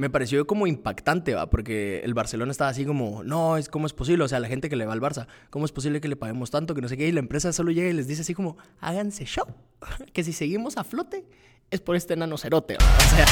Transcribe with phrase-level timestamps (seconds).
[0.00, 1.50] me pareció como impactante, ¿va?
[1.50, 4.68] Porque el Barcelona estaba así como, no, es cómo es posible, o sea, la gente
[4.68, 6.96] que le va al Barça, ¿cómo es posible que le paguemos tanto, que no sé
[6.96, 7.08] qué?
[7.08, 9.46] Y la empresa solo llega y les dice así como, háganse show,
[10.12, 11.24] que si seguimos a flote
[11.72, 13.26] es por este enano cerote, o sea...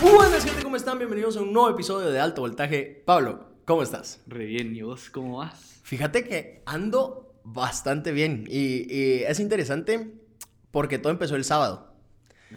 [0.00, 0.96] Buenas gente, ¿cómo están?
[0.96, 3.02] Bienvenidos a un nuevo episodio de Alto Voltaje.
[3.04, 4.20] Pablo, ¿cómo estás?
[4.26, 5.80] Re bien, ¿y vos cómo vas?
[5.82, 10.12] Fíjate que ando bastante bien y, y es interesante
[10.70, 11.94] porque todo empezó el sábado.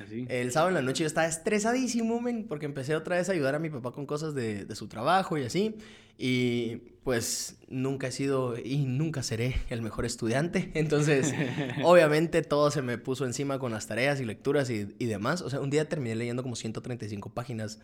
[0.02, 0.26] Así.
[0.28, 3.56] El sábado en la noche yo estaba estresadísimo, men, porque empecé otra vez a ayudar
[3.56, 5.76] a mi papá con cosas de, de su trabajo y así.
[6.18, 10.72] Y pues nunca he sido y nunca seré el mejor estudiante.
[10.76, 11.34] Entonces,
[11.84, 15.42] obviamente todo se me puso encima con las tareas y lecturas y, y demás.
[15.42, 17.80] O sea, un día terminé leyendo como 135 páginas.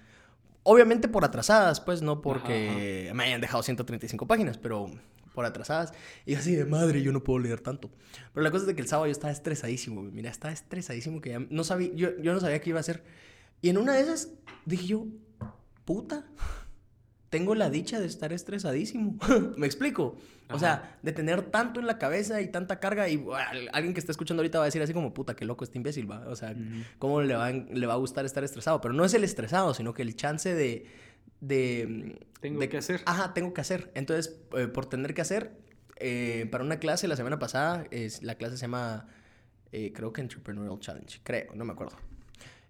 [0.64, 4.92] Obviamente por atrasadas, pues no porque me hayan dejado 135 páginas, pero
[5.34, 5.94] por atrasadas.
[6.26, 7.90] Y así de madre, yo no puedo leer tanto.
[8.34, 10.02] Pero la cosa es de que el sábado yo estaba estresadísimo.
[10.02, 13.04] Mira, estaba estresadísimo que ya no sabía, yo, yo no sabía qué iba a hacer.
[13.62, 14.30] Y en una de esas
[14.66, 15.06] dije yo,
[15.86, 16.26] puta,
[17.30, 19.18] tengo la dicha de estar estresadísimo.
[19.58, 20.18] ¿Me explico?
[20.52, 23.08] O sea, de tener tanto en la cabeza y tanta carga.
[23.08, 25.64] Y bueno, alguien que está escuchando ahorita va a decir así como, puta, qué loco
[25.64, 26.28] este imbécil, va.
[26.28, 26.56] O sea,
[26.98, 28.82] ¿cómo le va, le va a gustar estar estresado?
[28.82, 30.88] Pero no es el estresado, sino que el chance de.
[31.40, 33.02] de Tengo de- que hacer.
[33.06, 33.92] Ajá, tengo que hacer.
[33.94, 35.52] Entonces, eh, por tener que hacer,
[35.98, 39.06] eh, para una clase la semana pasada, es, la clase se llama,
[39.72, 41.96] eh, creo que Entrepreneurial Challenge, creo, no me acuerdo.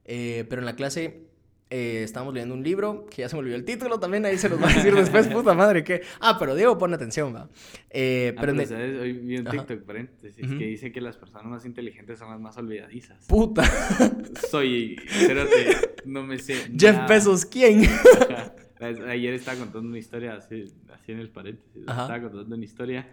[0.06, 1.28] Eh, pero en la clase
[1.72, 4.50] eh, estábamos leyendo un libro, que ya se me olvidó el título también, ahí se
[4.50, 6.02] los va a decir después, puta madre, que...
[6.20, 7.50] Ah, pero Diego, pon atención, va.
[7.90, 9.00] Eh, Ah, pero pero, ¿sabes?
[9.00, 9.46] Hoy vi un.
[9.46, 10.58] TikTok, paréntesis, Ujú.
[10.58, 13.26] que dice que las personas más inteligentes son las más olvidadizas.
[13.28, 13.64] Puta,
[14.50, 16.56] Soy, espérate, no me sé.
[16.78, 17.08] Jeff nada.
[17.08, 17.84] Bezos, ¿quién?
[17.86, 18.54] Ajá.
[19.10, 21.84] Ayer estaba contando una historia, así, así en el paréntesis.
[21.86, 22.04] Ajá.
[22.04, 23.08] Estaba contando una historia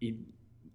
[0.00, 0.16] y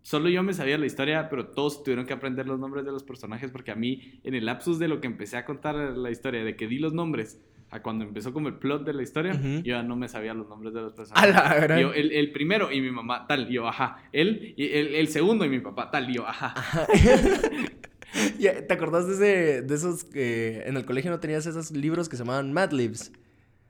[0.08, 3.04] solo yo me sabía la historia, pero todos tuvieron que aprender los nombres de los
[3.04, 6.45] personajes porque a mí, en el lapsus de lo que empecé a contar la historia,
[6.45, 7.42] de que di los nombres
[7.72, 10.48] a cuando empezó como el plot de la historia, yo ya no me sabía los
[10.48, 11.34] nombres de los A personajes.
[11.36, 14.08] la gran- Yo, el, el primero y mi mamá, tal, y yo, ajá.
[14.14, 16.54] Él, y el, el segundo y mi papá, tal, y yo, ajá.
[18.40, 22.08] Ya, ¿Te acordás de, ese, de esos que en el colegio no tenías esos libros
[22.08, 23.12] que se llamaban Mad Libs?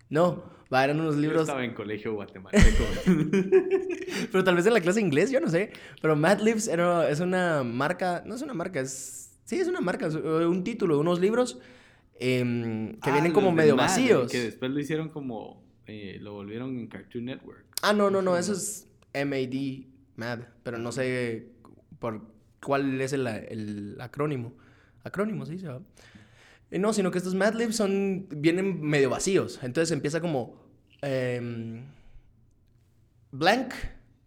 [0.09, 1.41] No, va, eran unos Yo libros...
[1.43, 2.83] estaba en colegio guatemalteco.
[4.31, 5.71] Pero tal vez en la clase de inglés, yo no sé.
[6.01, 9.31] Pero Mad Libs era, es una marca, no es una marca, es...
[9.45, 11.59] Sí, es una marca, es eh, un título de unos libros
[12.19, 14.31] em, que Ah, vienen como medio Mad, vacíos.
[14.31, 15.63] Que después lo hicieron como.
[15.85, 17.63] eh, lo volvieron en Cartoon Network.
[17.81, 19.85] Ah, no, no, no, eso es MAD,
[20.17, 21.47] Mad, pero no sé
[21.99, 22.21] por
[22.61, 24.53] cuál es el, el acrónimo.
[25.03, 25.79] Acrónimo, sí, se va.
[26.71, 29.59] Eh, no, sino que estos Mad Libs son, vienen medio vacíos.
[29.63, 30.55] Entonces empieza como...
[31.01, 31.85] em,
[33.31, 33.73] blank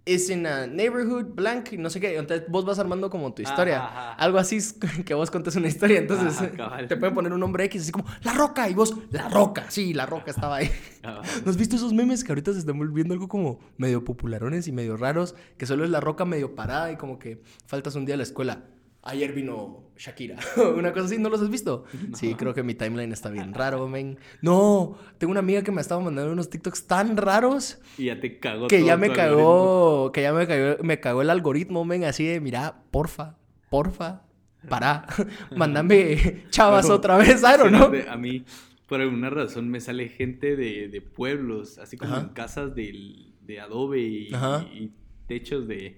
[0.06, 2.16] is in a neighborhood, blank, no sé qué.
[2.16, 3.84] Entonces vos vas armando como tu historia.
[3.84, 4.12] Ajá, ajá.
[4.14, 4.58] Algo así
[5.04, 5.98] que vos contes una historia.
[5.98, 6.88] Entonces Ajá, cabal.
[6.88, 9.66] te pueden poner un nombre X así como La Roca y vos, La Roca.
[9.70, 10.70] Sí, La Roca estaba ahí.
[11.02, 14.66] Ah, ¿No has visto esos memes que ahorita se están volviendo algo como medio popularones
[14.66, 15.34] y medio raros?
[15.58, 18.24] Que solo es la roca medio parada y como que faltas un día a la
[18.24, 18.64] escuela.
[19.02, 20.36] Ayer vino Shakira.
[20.76, 21.84] Una cosa así, ¿no los has visto?
[22.14, 24.18] Sí, creo que mi timeline está bien raro, men.
[24.42, 28.38] No, tengo una amiga que me estaba mandando unos TikToks tan raros y ya te
[28.38, 32.04] cagó que todo ya me cagó, que ya me cagó, me cagó el algoritmo, men,
[32.04, 33.38] así de, mira, porfa,
[33.70, 34.22] porfa,
[34.68, 35.06] para,
[35.56, 37.50] mándame chavas Pero, otra vez, know.
[37.50, 38.12] algoritmo.
[38.12, 38.44] A mí,
[38.86, 42.22] por alguna razón, me sale gente de, de pueblos, así como Ajá.
[42.22, 44.28] en casas de, de adobe y,
[44.74, 44.92] y
[45.26, 45.96] techos de,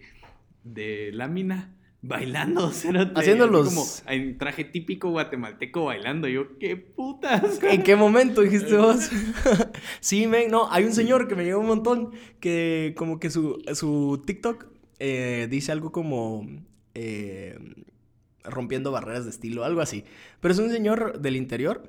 [0.62, 1.74] de lámina.
[2.04, 6.26] Bailando, cerote, Haciendo así los- como en traje típico guatemalteco bailando.
[6.26, 7.60] Yo, ¿qué putas?
[7.62, 9.08] ¿En qué momento dijiste vos?
[10.00, 13.62] sí, men, no, hay un señor que me llega un montón que como que su,
[13.74, 14.66] su TikTok
[14.98, 16.44] eh, dice algo como
[16.94, 17.56] eh,
[18.42, 20.04] rompiendo barreras de estilo, algo así.
[20.40, 21.84] Pero es un señor del interior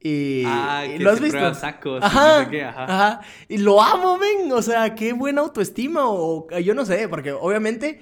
[0.00, 1.54] y, Ah, que lo has visto.
[1.54, 2.84] sacos Ajá, no sé qué, ajá.
[2.84, 3.20] ajá.
[3.48, 8.00] Y lo amo, men, o sea, qué buena autoestima o yo no sé, porque obviamente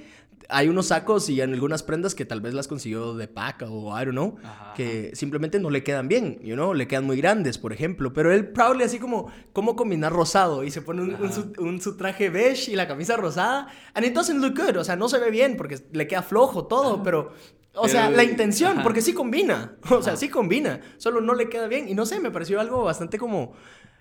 [0.51, 3.91] hay unos sacos y en algunas prendas que tal vez las consiguió de paca o
[3.99, 7.17] I don't know, Ajá, que simplemente no le quedan bien, you know, le quedan muy
[7.17, 8.13] grandes, por ejemplo.
[8.13, 10.65] Pero él proudly así como, ¿cómo combinar rosado?
[10.65, 13.69] Y se pone un, un su, un su traje beige y la camisa rosada.
[13.95, 16.67] And it doesn't look good, o sea, no se ve bien porque le queda flojo
[16.67, 17.33] todo, pero...
[17.73, 18.83] O Pero, sea, la intención, ajá.
[18.83, 19.77] porque sí combina.
[19.91, 20.17] O sea, Ajá.
[20.17, 20.81] sí combina.
[20.97, 21.89] Solo no le queda bien.
[21.89, 23.53] Y no sé, me pareció algo bastante como...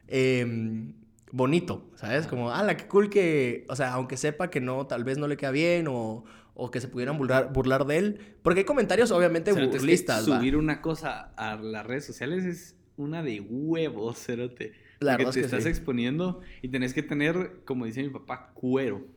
[0.07, 0.93] em,
[1.31, 2.27] bonito, ¿sabes?
[2.27, 5.27] Como, ah, la que cool que, o sea, aunque sepa que no, tal vez no
[5.27, 6.23] le queda bien o,
[6.53, 10.21] o que se pudieran burlar, burlar de él, porque hay comentarios obviamente es que ¿va?
[10.21, 14.73] subir una cosa a las redes sociales es una de huevos, cerote.
[14.99, 15.69] La Porque verdad es te que estás sí.
[15.69, 19.07] exponiendo y tenés que tener, como dice mi papá, cuero.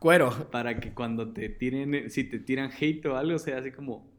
[0.00, 0.50] Cuero.
[0.50, 4.10] Para que cuando te tiren, si te tiran hate o algo, sea así como.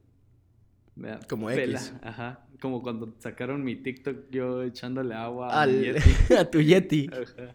[1.30, 1.80] Como pela.
[1.80, 1.94] X.
[2.02, 2.46] Ajá.
[2.60, 6.34] Como cuando sacaron mi TikTok yo echándole agua a Al- Yeti.
[6.34, 7.10] a tu Yeti.
[7.12, 7.54] Ajá.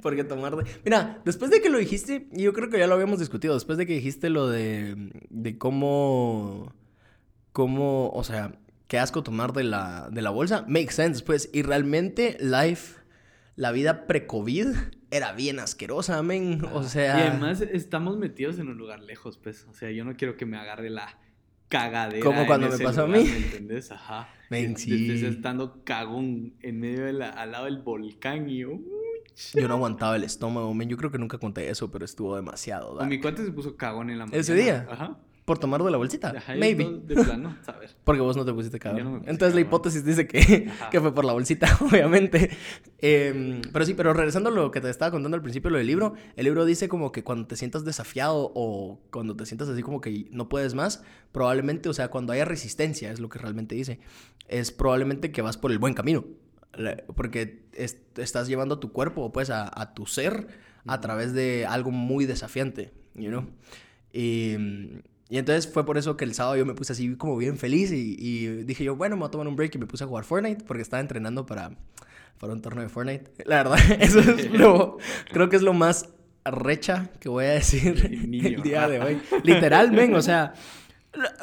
[0.00, 0.64] Porque tomar de...
[0.84, 3.78] Mira, después de que lo dijiste, y yo creo que ya lo habíamos discutido, después
[3.78, 6.72] de que dijiste lo de, de cómo,
[7.52, 8.58] cómo, o sea,
[8.88, 13.00] qué asco tomar de la, de la bolsa, makes sense, pues, y realmente life,
[13.54, 14.66] la vida pre-COVID
[15.12, 16.88] era bien asquerosa, men, o Ajá.
[16.88, 17.18] sea...
[17.18, 19.64] Y además estamos metidos en un lugar lejos, pues.
[19.70, 21.18] O sea, yo no quiero que me agarre la
[21.72, 22.24] cagadera.
[22.24, 23.28] Como cuando me pasó a lugar, mí.
[23.28, 23.90] ¿Me entendés?
[23.90, 24.28] Ajá.
[24.50, 25.10] Que sí.
[25.10, 28.78] Estés estando cagón en medio de la, al lado del volcán y yo.
[29.54, 32.90] Yo no aguantaba el estómago, men, yo creo que nunca conté eso, pero estuvo demasiado,
[32.90, 33.08] O dark.
[33.08, 34.40] mi cuate se puso cagón en la mañana.
[34.40, 34.86] ¿Ese día?
[34.90, 35.18] Ajá.
[35.44, 36.30] ¿Por tomar de la bolsita?
[36.36, 37.00] Ajá, Maybe.
[37.04, 37.96] De plano, ¿sabes?
[38.04, 39.18] Porque vos no te pusiste no cabrón.
[39.18, 39.68] puse Entonces la cabrón.
[39.68, 42.50] hipótesis dice que, que fue por la bolsita, obviamente.
[42.98, 45.86] Em, pero sí, pero regresando a lo que te estaba contando al principio, lo del
[45.88, 49.82] libro, el libro dice como que cuando te sientas desafiado o cuando te sientas así
[49.82, 51.02] como que no puedes más,
[51.32, 53.98] probablemente, o sea, cuando haya resistencia, es lo que realmente dice,
[54.48, 56.24] es probablemente que vas por el buen camino.
[56.74, 60.46] La- Porque es- estás llevando a tu cuerpo, pues, a, a tu ser
[60.86, 63.46] a través de algo muy desafiante, you know?
[64.12, 64.56] Y,
[65.32, 67.90] y entonces fue por eso que el sábado yo me puse así como bien feliz
[67.90, 70.06] y, y dije yo, bueno, me voy a tomar un break y me puse a
[70.06, 71.72] jugar Fortnite porque estaba entrenando para,
[72.38, 73.32] para un torneo de Fortnite.
[73.46, 74.98] La verdad, eso es lo,
[75.32, 76.10] creo que es lo más
[76.44, 79.22] recha que voy a decir El el día de hoy.
[79.42, 80.52] Literalmente, o sea,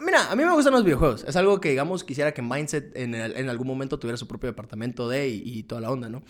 [0.04, 1.24] Mira, a mí me gustan los videojuegos.
[1.28, 4.50] Es algo que, digamos, quisiera que Mindset en, el- en algún momento tuviera su propio
[4.50, 6.24] departamento de y, y toda la onda, ¿no?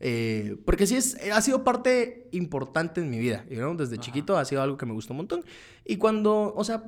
[0.00, 3.76] Eh, porque sí es, ha sido parte importante en mi vida, know?
[3.76, 4.02] Desde Ajá.
[4.02, 5.44] chiquito ha sido algo que me gustó un montón.
[5.84, 6.84] Y cuando, o sea,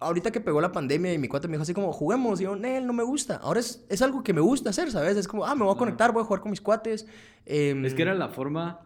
[0.00, 2.56] ahorita que pegó la pandemia y mi cuate me dijo así como, juguemos, y yo,
[2.56, 3.36] Nel, no me gusta.
[3.36, 5.16] Ahora es, es algo que me gusta hacer, ¿sabes?
[5.16, 7.06] Es como, ah, me voy a conectar, voy a jugar con mis cuates.
[7.46, 8.80] Em, Es que era la forma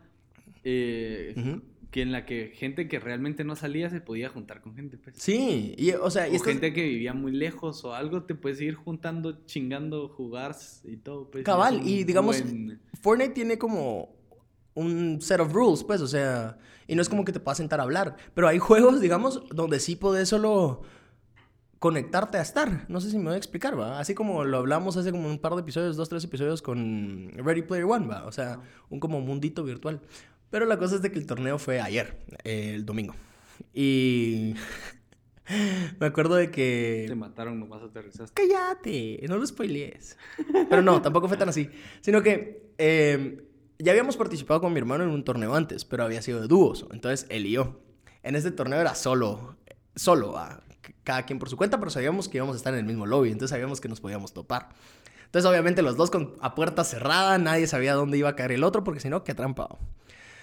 [0.64, 4.98] eh, que en la que gente que realmente no salía se podía juntar con gente,
[4.98, 5.16] pues.
[5.18, 8.34] Sí, y, o sea, y O estás- gente que vivía muy lejos o algo, te
[8.34, 11.30] puedes ir juntando, chingando, jugar y todo.
[11.30, 14.14] Pues, Cabal, y digamos- buen- Fortnite tiene como
[14.74, 16.58] un set of rules, pues, o sea,
[16.88, 19.78] y no es como que te puedas sentar a hablar, pero hay juegos, digamos, donde
[19.78, 20.82] sí podés solo
[21.84, 22.86] conectarte a estar.
[22.88, 24.00] No sé si me voy a explicar, ¿va?
[24.00, 27.60] Así como lo hablamos hace como un par de episodios, dos, tres episodios con Ready
[27.60, 28.24] Player One, ¿va?
[28.24, 28.58] O sea,
[28.88, 30.00] un como mundito virtual.
[30.48, 33.14] Pero la cosa es de que el torneo fue ayer, eh, el domingo.
[33.74, 34.54] Y
[36.00, 37.04] me acuerdo de que...
[37.06, 38.32] Te mataron nomás aterrizaste.
[38.32, 40.16] Cállate, no lo spoilees.
[40.70, 41.68] Pero no, tampoco fue tan así.
[42.00, 43.46] Sino que eh,
[43.78, 46.86] ya habíamos participado con mi hermano en un torneo antes, pero había sido de dúos.
[46.92, 47.82] Entonces él y yo.
[48.22, 49.56] En este torneo era solo,
[49.94, 52.86] solo, c- cada quien por su cuenta, pero sabíamos que íbamos a estar en el
[52.86, 53.28] mismo lobby.
[53.30, 54.68] Entonces sabíamos que nos podíamos topar.
[55.26, 58.62] Entonces, obviamente, los dos con, a puerta cerrada, nadie sabía dónde iba a caer el
[58.64, 59.68] otro, porque si no, qué trampa.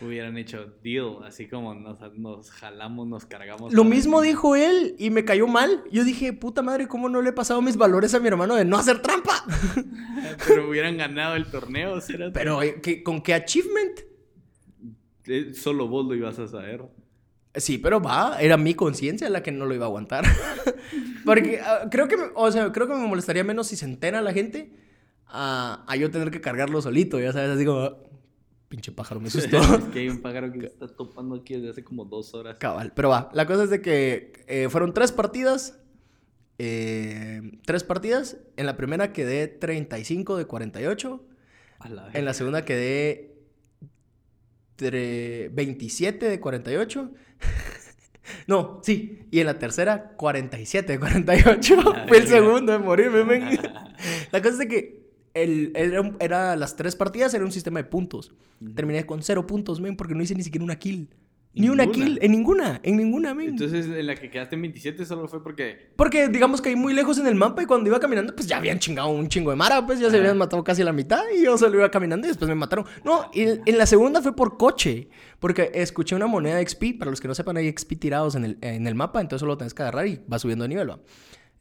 [0.02, 3.72] Hubieran hecho deal, así como nos, nos jalamos, nos cargamos.
[3.72, 5.84] Lo mismo dijo él y me cayó mal.
[5.92, 8.66] Yo dije, puta madre, ¿cómo no le he pasado mis valores a mi hermano de
[8.66, 9.46] no hacer trampa?
[10.48, 12.32] Pero hubieran ganado el torneo, ¿será?
[12.34, 14.00] Pero, eh, ¿qué- ¿con qué achievement?
[15.28, 16.82] Eh, Solo vos lo ibas a saber.
[17.56, 20.24] Sí, pero va, era mi conciencia la que no lo iba a aguantar.
[21.26, 24.22] Porque ah, creo que, me, o sea, creo que me molestaría menos si se entera
[24.22, 24.72] la gente
[25.28, 27.92] a, a yo tener que cargarlo solito, ya sabes, así como,
[28.70, 29.60] pinche pájaro, me asustó.
[29.60, 32.58] Es que hay un pájaro que se está topando aquí desde hace como dos horas.
[32.58, 35.78] Cabal, pero va, la cosa es de que eh, fueron tres partidas.
[36.58, 38.38] eh, tres partidas.
[38.56, 41.24] En la primera quedé 35 de 48.
[41.80, 43.31] A la En la segunda quedé
[44.78, 47.12] 27 de 48.
[48.48, 49.20] No, sí.
[49.32, 51.76] Y en la tercera, 47 de 48.
[51.76, 53.60] La Fue el segundo de morirme, men.
[54.32, 55.02] La cosa es que
[55.34, 55.74] el,
[56.20, 58.34] era, las tres partidas, era un sistema de puntos.
[58.76, 61.10] Terminé con cero puntos, men, porque no hice ni siquiera una kill.
[61.54, 63.50] Ni una kill, en ninguna, en ninguna, men.
[63.50, 65.92] Entonces, en la que quedaste en 27 solo fue porque.
[65.98, 68.58] Porque digamos que ahí muy lejos en el mapa y cuando iba caminando, pues ya
[68.58, 71.22] habían chingado un chingo de mara, pues ya se habían matado casi a la mitad
[71.38, 72.86] y yo solo iba caminando y después me mataron.
[73.04, 77.12] No, en, en la segunda fue por coche, porque escuché una moneda de XP, para
[77.12, 79.58] los que no sepan hay XP tirados en el, en el mapa, entonces solo lo
[79.58, 81.00] tenés que agarrar y va subiendo de nivel, va.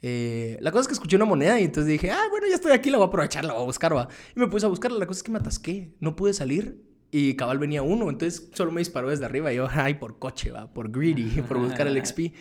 [0.02, 2.72] Eh, la cosa es que escuché una moneda y entonces dije, ah, bueno, ya estoy
[2.72, 4.08] aquí, la voy a aprovechar, la voy a buscar, va.
[4.36, 7.34] Y me puse a buscarla, la cosa es que me atasqué, no pude salir y
[7.34, 10.72] cabal venía uno, entonces solo me disparó desde arriba y yo, ay, por coche, va,
[10.72, 12.32] por greedy, por buscar el XP.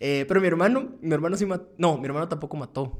[0.00, 2.98] Eh, pero mi hermano, mi hermano sí mató, no, mi hermano tampoco mató.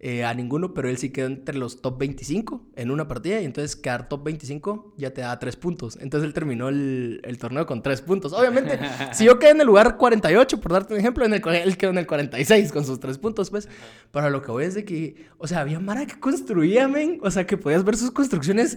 [0.00, 3.44] Eh, a ninguno, pero él sí quedó entre los top 25 en una partida y
[3.46, 5.96] entonces quedar top 25 ya te da 3 puntos.
[6.00, 8.32] Entonces él terminó el, el torneo con 3 puntos.
[8.34, 8.78] Obviamente,
[9.12, 11.90] si yo quedé en el lugar 48, por darte un ejemplo, en el, él quedó
[11.92, 13.68] en el 46 con sus 3 puntos, pues.
[14.10, 17.18] Pero lo que voy es de que, o sea, había Mara que construía, men.
[17.22, 18.76] O sea, que podías ver sus construcciones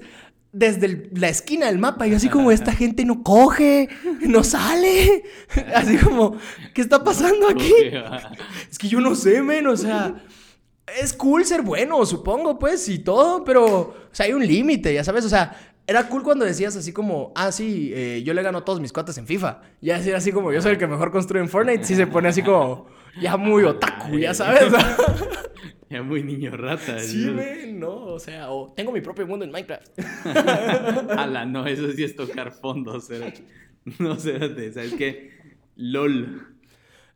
[0.53, 2.07] desde el- la esquina del mapa.
[2.07, 3.89] Y yo así como, esta gente no coge,
[4.21, 5.23] no sale.
[5.75, 6.37] Así como,
[6.73, 7.73] ¿qué está pasando aquí?
[8.71, 10.23] Es que yo no sé, men, o sea,
[10.95, 15.03] es cool ser bueno, supongo, pues, y todo, pero, o sea, hay un límite, ya
[15.03, 18.59] sabes, o sea, era cool cuando decías así como, ah, sí, eh, yo le gano
[18.59, 19.61] a todos mis cuates en FIFA.
[19.81, 22.27] Ya así, así como, yo soy el que mejor construye en Fortnite, sí se pone
[22.27, 22.87] así como,
[23.21, 24.73] ya muy otaku, ya sabes.
[25.89, 26.99] Ya muy niño rata.
[26.99, 27.35] sí, ¿no?
[27.35, 29.97] men, no, o sea, o tengo mi propio mundo en Minecraft.
[31.17, 33.01] Ala, no, eso sí es tocar fondo.
[33.99, 35.31] No, espérate, ¿sabes qué?
[35.77, 36.56] LOL.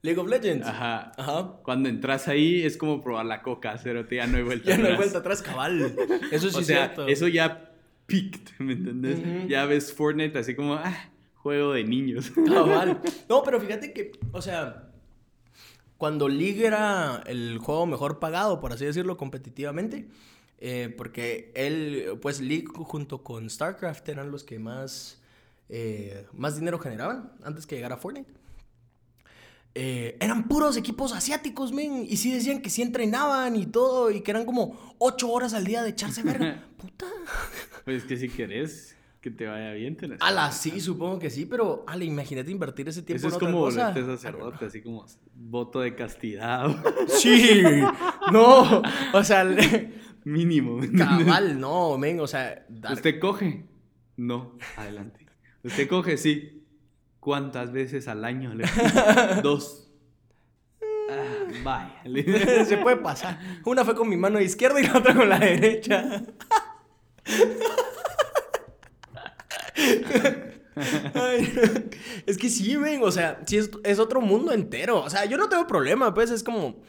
[0.04, 0.68] League of Legends.
[0.68, 1.12] Ajá.
[1.18, 1.58] Ajá.
[1.64, 4.84] Cuando entras ahí es como probar la coca, cerote, ya no hay vuelta Ya no
[4.84, 4.98] hay atrás.
[4.98, 5.96] vuelta atrás, cabal.
[6.32, 7.08] Eso sí o es sea, cierto.
[7.08, 7.72] eso ya
[8.08, 9.48] peaked, ¿me entendés?
[9.48, 12.32] Ya ves Fortnite así como, ah, juego de niños.
[12.48, 13.00] Cabal.
[13.30, 14.90] No, pero fíjate que, o sea,
[15.98, 20.08] cuando League era el juego mejor pagado, por así decirlo, competitivamente,
[20.60, 25.22] eh, porque él, pues League junto con StarCraft eran los que más,
[25.70, 28.32] eh, más dinero generaban antes que llegara Fortnite.
[29.74, 32.06] Eh, eran puros equipos asiáticos, men.
[32.08, 34.12] Y sí decían que sí entrenaban y todo.
[34.12, 36.66] Y que eran como ocho horas al día de echarse verga.
[36.78, 37.06] Puta.
[37.86, 40.20] Pues que si querés que te vaya bien, tenés.
[40.20, 43.52] que Ala, sí, supongo que sí, pero ala, imagínate invertir ese tiempo Eso es otra
[43.52, 43.90] como cosa.
[43.90, 46.76] volverte sacerdote, así como voto de castidad.
[47.08, 47.62] Sí,
[48.32, 48.82] no,
[49.14, 50.80] o sea, le- Mínimo.
[50.98, 53.66] cabal, no, men, o sea, dar- ¿Usted coge?
[54.18, 55.28] No, adelante.
[55.64, 56.18] ¿Usted coge?
[56.18, 56.61] Sí.
[57.22, 58.54] ¿Cuántas veces al año?
[58.56, 58.66] Le...
[59.44, 59.88] Dos.
[61.08, 62.66] Ah, vaya.
[62.66, 63.40] se puede pasar.
[63.64, 66.24] Una fue con mi mano izquierda y la otra con la derecha.
[71.14, 71.90] Ay,
[72.26, 75.04] es que sí, men, o sea, sí es, es otro mundo entero.
[75.04, 76.82] O sea, yo no tengo problema, pues es como.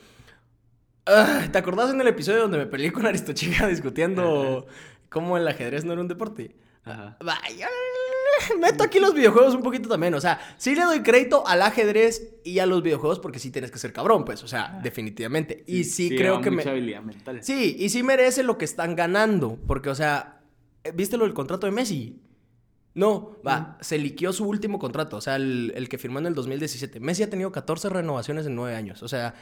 [1.04, 4.66] Ah, ¿Te acordás en el episodio donde me peleé con Aristochica discutiendo
[5.10, 6.56] cómo el ajedrez no era un deporte?
[6.84, 7.18] Ajá.
[7.20, 7.68] Vaya,
[8.60, 10.14] meto aquí los videojuegos un poquito también.
[10.14, 13.70] O sea, sí le doy crédito al ajedrez y a los videojuegos porque sí tienes
[13.70, 14.42] que ser cabrón, pues.
[14.42, 15.64] O sea, definitivamente.
[15.66, 16.56] Y sí, creo que me.
[16.56, 17.42] mucha habilidad mental.
[17.42, 19.58] Sí, y sí merece lo que están ganando.
[19.66, 20.40] Porque, o sea,
[20.94, 22.20] ¿viste lo del contrato de Messi?
[22.94, 26.34] No, va, se liquió su último contrato, o sea, el, el que firmó en el
[26.34, 27.00] 2017.
[27.00, 29.34] Messi ha tenido 14 renovaciones en 9 años, o sea,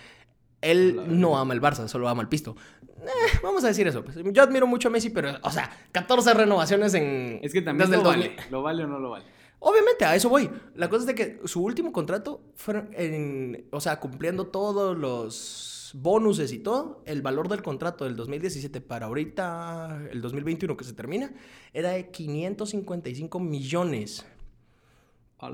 [0.61, 2.57] él no ama el Barça, solo ama el pisto.
[3.03, 4.17] Eh, vamos a decir eso, pues.
[4.33, 7.41] Yo admiro mucho a Messi, pero, o sea, 14 renovaciones en...
[7.43, 8.35] Es que también desde lo el vale.
[8.37, 8.51] 2000.
[8.51, 9.25] ¿Lo vale o no lo vale?
[9.61, 10.51] Obviamente, a eso voy.
[10.75, 15.93] La cosa es de que su último contrato fue en, o sea, cumpliendo todos los
[15.95, 20.93] bonuses y todo, el valor del contrato del 2017 para ahorita, el 2021 que se
[20.93, 21.33] termina,
[21.73, 24.25] era de 555 millones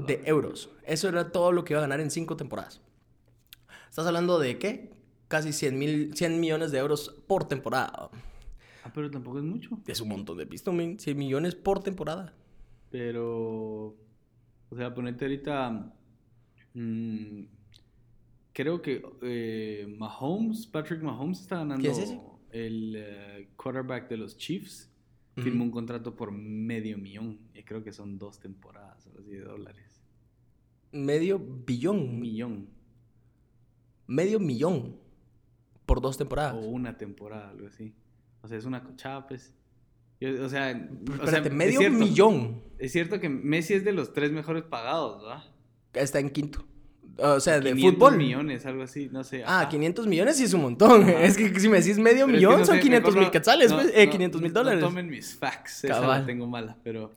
[0.06, 0.70] de euros.
[0.84, 2.80] Eso era todo lo que iba a ganar en cinco temporadas.
[3.88, 4.95] Estás hablando de qué?
[5.28, 8.10] Casi 100, mil, 100 millones de euros por temporada.
[8.84, 9.80] Ah, pero tampoco es mucho.
[9.86, 10.98] Es un montón de pisto, men.
[10.98, 12.32] 100 millones por temporada.
[12.90, 13.96] Pero,
[14.68, 15.92] o sea, ponete ahorita,
[16.74, 17.42] mm,
[18.52, 22.16] creo que eh, Mahomes, Patrick Mahomes está ganando ¿Quién es
[22.50, 24.90] el eh, quarterback de los Chiefs.
[25.38, 30.00] Firmó un contrato por medio millón y creo que son dos temporadas, así de dólares.
[30.92, 32.18] Medio Un billón.
[32.18, 32.68] millón
[34.06, 34.96] medio millón
[35.86, 36.54] por dos temporadas.
[36.54, 37.94] o una temporada, algo así.
[38.42, 39.54] O sea, es una cochada, pues.
[40.20, 43.84] Yo- o sea, o sea, Espérate, es medio cierto- millón Es cierto que Messi es
[43.84, 45.44] de los tres mejores pagados, ¿verdad?
[45.94, 46.66] está en quinto.
[47.18, 48.18] O sea, de 500 fútbol.
[48.18, 49.42] millones, algo así, no sé.
[49.44, 49.68] Ah, ajá.
[49.70, 51.02] 500 millones sí es un montón.
[51.04, 51.22] Ajá.
[51.22, 53.18] Es que si me decís medio Pero es que millón no son sé, 500 mejor
[53.20, 54.80] mil no- quetzales, no, pues, eh, no, 500 mil no dólares.
[54.80, 56.20] tomen mis facts, esa Cabal.
[56.20, 57.14] la tengo mala, pero...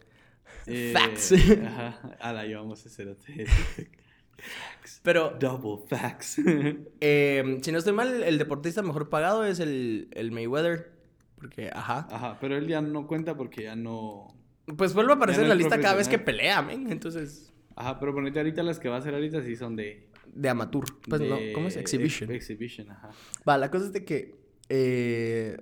[0.68, 1.34] eh, Facts.
[1.66, 3.08] Ajá, a la llevamos a hacer
[4.42, 5.02] Facts.
[5.04, 6.40] Pero, Double facts.
[7.02, 10.92] eh, si no estoy mal, el deportista mejor pagado es el, el Mayweather.
[11.36, 12.08] Porque, ajá.
[12.12, 14.36] Ajá, pero él ya no cuenta porque ya no...
[14.78, 16.92] Pues vuelve a aparecer en la lista cada vez que pelea, men.
[16.92, 20.10] Entonces, Ajá, pero ponete ahorita las que va a hacer ahorita sí son de...
[20.34, 20.84] de amateur.
[21.08, 21.78] Pues no, ¿cómo es?
[21.78, 22.30] Exhibition.
[22.30, 23.12] ex- exhibition, ajá.
[23.48, 24.36] Va, la cosa es de que
[24.68, 25.58] eh,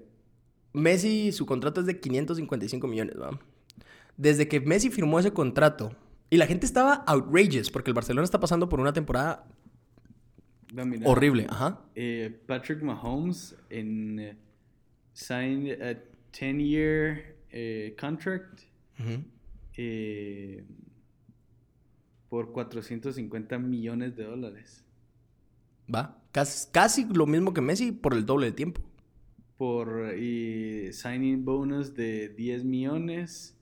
[0.74, 3.40] Messi, su contrato es de 555 millones, ¿va?
[4.18, 5.96] Desde que Messi firmó ese contrato,
[6.30, 9.48] y la gente estaba outrageous, porque el Barcelona está pasando por una temporada
[11.06, 11.82] horrible, ajá.
[11.96, 14.38] eh, Patrick Mahomes en eh,
[15.14, 15.98] signed a
[16.34, 18.62] 10-year eh, contract
[19.78, 20.66] eh,
[22.30, 24.84] por 450 millones de dólares.
[25.94, 28.82] Va, casi, casi lo mismo que Messi por el doble de tiempo.
[29.58, 33.57] por y signing bonus de 10 millones,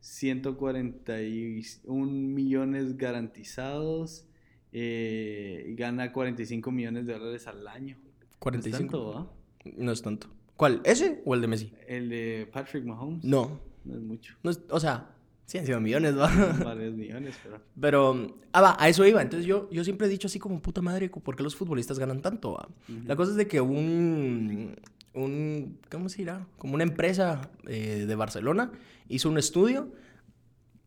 [0.00, 4.26] 141 millones garantizados,
[4.72, 7.96] eh, y gana 45 millones de dólares al año.
[8.38, 8.76] 45.
[8.76, 9.30] ¿Es tanto, ¿va?
[9.76, 10.28] No es tanto.
[10.56, 10.80] ¿Cuál?
[10.84, 11.72] ¿Ese o el de Messi?
[11.86, 13.24] El de Patrick Mahomes.
[13.24, 13.60] No.
[13.84, 14.34] No es mucho.
[14.42, 15.14] no es- o sea,
[15.46, 16.28] sí han sido millones, ¿va?
[16.64, 17.60] Varios millones, pero.
[17.80, 19.22] Pero, ah, va, a eso iba.
[19.22, 22.20] Entonces yo, yo siempre he dicho así como, puta madre, ¿por qué los futbolistas ganan
[22.20, 22.52] tanto?
[22.52, 22.68] va?
[23.06, 24.76] La cosa es de que un,
[25.14, 26.46] un ¿cómo se dirá?
[26.58, 28.72] Como una empresa eh, de Barcelona
[29.08, 29.92] hizo un estudio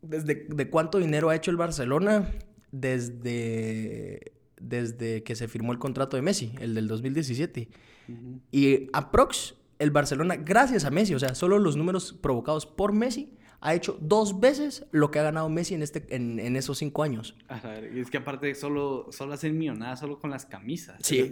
[0.01, 2.29] desde de cuánto dinero ha hecho el Barcelona
[2.73, 7.69] desde, desde que se firmó el contrato de Messi, el del 2017.
[8.09, 8.41] Ujú.
[8.51, 13.33] Y aprox, el Barcelona, gracias a Messi, o sea, solo los números provocados por Messi,
[13.61, 17.03] ha hecho dos veces lo que ha ganado Messi en, este, en, en esos cinco
[17.03, 17.37] años.
[17.47, 20.97] A ver, y es que aparte solo, solo hacen millonadas solo con las camisas.
[21.01, 21.31] Sí.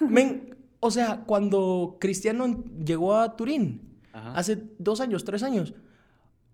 [0.00, 4.34] Men, o sea, cuando Cristiano llegó a Turín, Ajá.
[4.34, 5.74] hace dos años, tres años,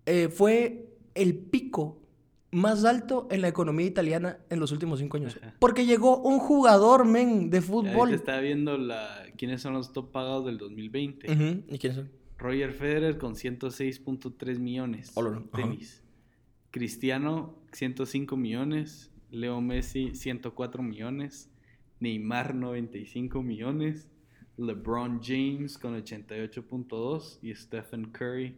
[0.05, 1.99] eh, fue el pico
[2.51, 5.35] más alto en la economía italiana en los últimos cinco años.
[5.41, 5.55] Ajá.
[5.57, 8.13] Porque llegó un jugador, men, de fútbol.
[8.13, 11.31] Está viendo la, quiénes son los top pagados del 2020.
[11.31, 12.11] Ujú, ¿Y quiénes son?
[12.37, 15.11] Roger Federer con 106.3 millones.
[15.17, 15.43] Ajá.
[15.55, 16.03] Tenis.
[16.69, 19.09] Cristiano, 105 millones.
[19.31, 21.49] Leo Messi, 104 millones.
[21.99, 24.07] Neymar, 95 millones.
[24.59, 27.39] LeBron James con 88.2.
[27.41, 28.55] Y Stephen Curry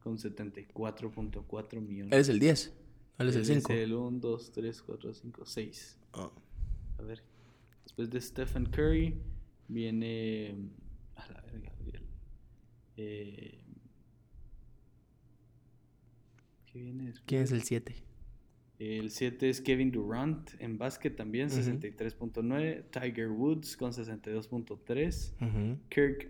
[0.00, 2.12] con 74.4 millones.
[2.12, 2.72] Él es el 10.
[3.18, 3.72] Él es el Él 5.
[3.72, 5.98] el 1, 2, 3, 4, 5, 6.
[6.14, 6.30] Ah.
[6.98, 7.22] A ver.
[7.84, 9.14] Después de Stephen Curry
[9.68, 10.56] viene.
[11.16, 12.02] A la verga, Gabriel.
[12.96, 13.60] Eh,
[16.66, 17.24] ¿Qué viene después?
[17.26, 17.94] ¿Quién es el 7?
[18.78, 21.56] El 7 es Kevin Durant en básquet también, Ujú.
[21.56, 22.84] 63.9.
[22.90, 25.34] Tiger Woods con 62.3.
[25.88, 26.28] Kirk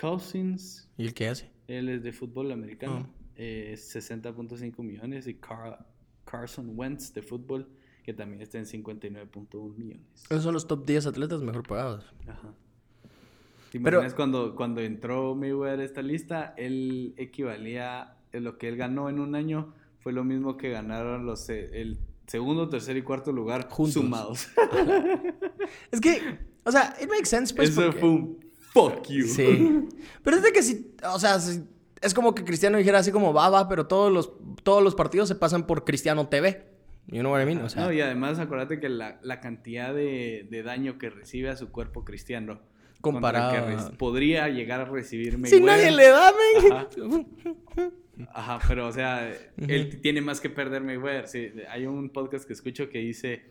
[0.00, 1.50] Cousins, ¿Y el qué hace?
[1.68, 3.32] él es de fútbol americano, Ah.
[3.36, 5.26] eh, 60.5 millones.
[5.26, 5.86] Y Car-
[6.24, 7.68] Carson Wentz de fútbol,
[8.04, 10.06] que también está en 59.1 millones.
[10.30, 12.04] Esos son los top 10 atletas mejor pagados.
[12.28, 12.54] Ajá.
[13.72, 18.68] ¿Te Pero- imaginas cuando, cuando entró Mayweather a esta lista, él equivalía, en lo que
[18.68, 19.72] él ganó en un año
[20.06, 21.98] fue lo mismo que ganaron los el
[22.28, 23.94] segundo, tercer y cuarto lugar Juntos.
[23.94, 24.46] sumados.
[25.90, 27.70] Es que, o sea, it makes sense, pues.
[27.70, 28.38] Eso porque- fue un
[28.72, 29.26] fuck you.
[29.26, 29.88] Sí.
[30.22, 31.64] Pero es de que si, o sea, si-
[32.00, 34.30] es como que Cristiano dijera así como, va, va, pero todos los,
[34.62, 36.66] todos los partidos se pasan por Cristiano TV.
[37.08, 37.58] You know what I mean?
[37.62, 41.48] O sea, No, y además acuérdate que la, la cantidad de, de daño que recibe
[41.50, 42.60] a su cuerpo Cristiano
[43.00, 45.62] Comparado podría llegar a recibir si Mayweather.
[45.64, 46.72] nadie le da, men.
[46.72, 46.88] Ajá.
[48.32, 51.28] Ajá, pero o sea, él tiene más que perder Mayweather.
[51.28, 53.44] Sí, hay un podcast que escucho que dice,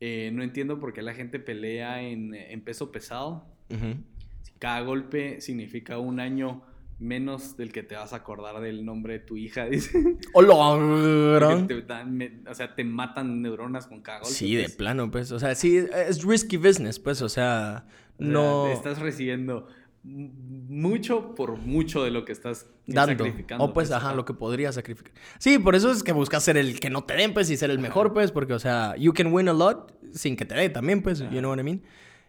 [0.00, 3.44] eh, no entiendo por qué la gente pelea en, en peso pesado.
[3.68, 6.62] Si cada golpe significa un año
[7.00, 10.18] menos del que te vas a acordar del nombre de tu hija, dice.
[10.34, 14.32] Hola, te dan me- o sea, te matan neuronas con cada golpe.
[14.34, 14.76] Sí, de pues.
[14.76, 15.32] plano, pues.
[15.32, 17.22] O sea, sí, es risky business, pues.
[17.22, 17.86] O sea,
[18.22, 18.68] O sea, no.
[18.68, 19.66] Estás recibiendo
[20.04, 23.24] mucho por mucho de lo que estás dando.
[23.24, 23.64] sacrificando.
[23.64, 25.12] O pues, ajá, lo que podría sacrificar.
[25.38, 27.70] Sí, por eso es que buscas ser el que no te den, pues, y ser
[27.70, 30.68] el mejor, pues, porque, o sea, you can win a lot sin que te dé
[30.70, 31.82] también, pues, you know what I mean.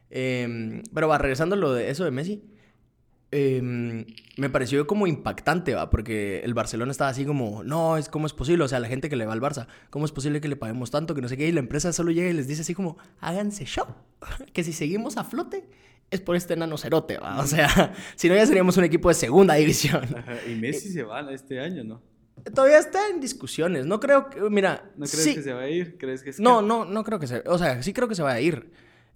[0.10, 2.44] Em, pero va, regresando a lo de eso de Messi,
[3.34, 4.06] em,
[4.38, 8.34] me pareció como impactante, va, porque el Barcelona estaba así como, no, es cómo es
[8.34, 10.56] posible, o sea, la gente que le va al Barça, ¿cómo es posible que le
[10.56, 11.48] paguemos tanto, que no sé qué?
[11.48, 13.88] Y la empresa solo llega y les dice así como, háganse show,
[14.54, 15.68] que si seguimos a flote
[16.12, 19.16] es por este enano cerote, va, o sea, si no ya seríamos un equipo de
[19.16, 20.04] segunda división.
[20.48, 22.02] Y Messi se va este año, ¿no?
[22.54, 23.86] Todavía está en discusiones.
[23.86, 24.42] No creo que.
[24.50, 24.92] Mira.
[24.98, 25.36] ¿No crees sí.
[25.36, 25.98] que se va a ir?
[25.98, 27.42] ¿Crees que No, no, no creo que se.
[27.46, 28.72] O sea, sí creo que se va a ir.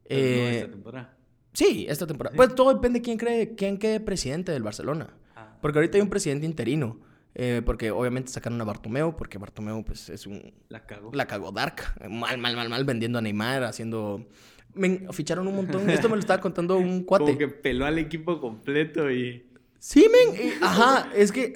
[0.07, 1.16] Pero no Eh, esta temporada.
[1.57, 2.35] Sí, esta temporada.
[2.35, 5.09] Pues todo depende de quién cree, quién quede presidente del Barcelona.
[5.35, 5.57] Ah.
[5.61, 6.99] Porque ahorita hay un presidente interino.
[7.39, 10.53] eh, porque obviamente sacaron a Bartomeu, porque Bartomeu, pues, es un.
[10.69, 11.11] La cagó.
[11.13, 11.81] La cagó Dark.
[12.09, 14.25] Mal, mal, mal, mal, vendiendo a Neymar, haciendo.
[14.73, 15.87] Men, ficharon un montón.
[15.89, 17.25] Esto me lo estaba contando un cuate.
[17.25, 19.45] Como que peló al equipo completo y
[19.79, 20.53] Sí, men.
[20.61, 21.53] ajá, es que.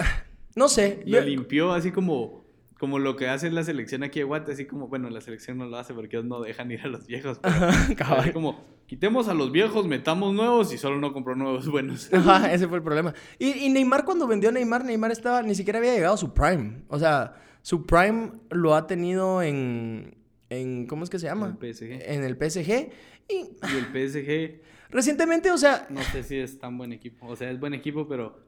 [0.55, 1.01] No sé.
[1.05, 2.45] lo yo- limpió así como,
[2.77, 5.65] como lo que hace la selección aquí de Guate, así como, bueno, la selección no
[5.65, 7.39] lo hace porque ellos no dejan ir a los viejos.
[7.41, 11.65] pero- Ajá, así como, quitemos a los viejos, metamos nuevos y solo no compró nuevos
[11.71, 12.13] buenos.
[12.13, 13.13] Ajá, ese fue el problema.
[13.39, 16.33] Y, y Neymar, cuando vendió a Neymar, Neymar estaba, ni siquiera había llegado a su
[16.33, 16.83] prime.
[16.89, 20.17] O sea, su prime lo ha tenido en,
[20.49, 21.57] en ¿cómo es que se llama?
[21.61, 21.83] En el PSG.
[22.01, 22.91] En el PSG.
[23.29, 27.27] Y Y el PSG, recientemente, o sea, no sé si es tan buen equipo.
[27.27, 28.41] O sea, es buen equipo, pero,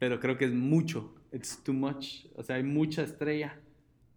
[0.00, 1.14] pero creo que es mucho.
[1.30, 2.24] It's too much.
[2.34, 3.56] O sea, hay mucha estrella.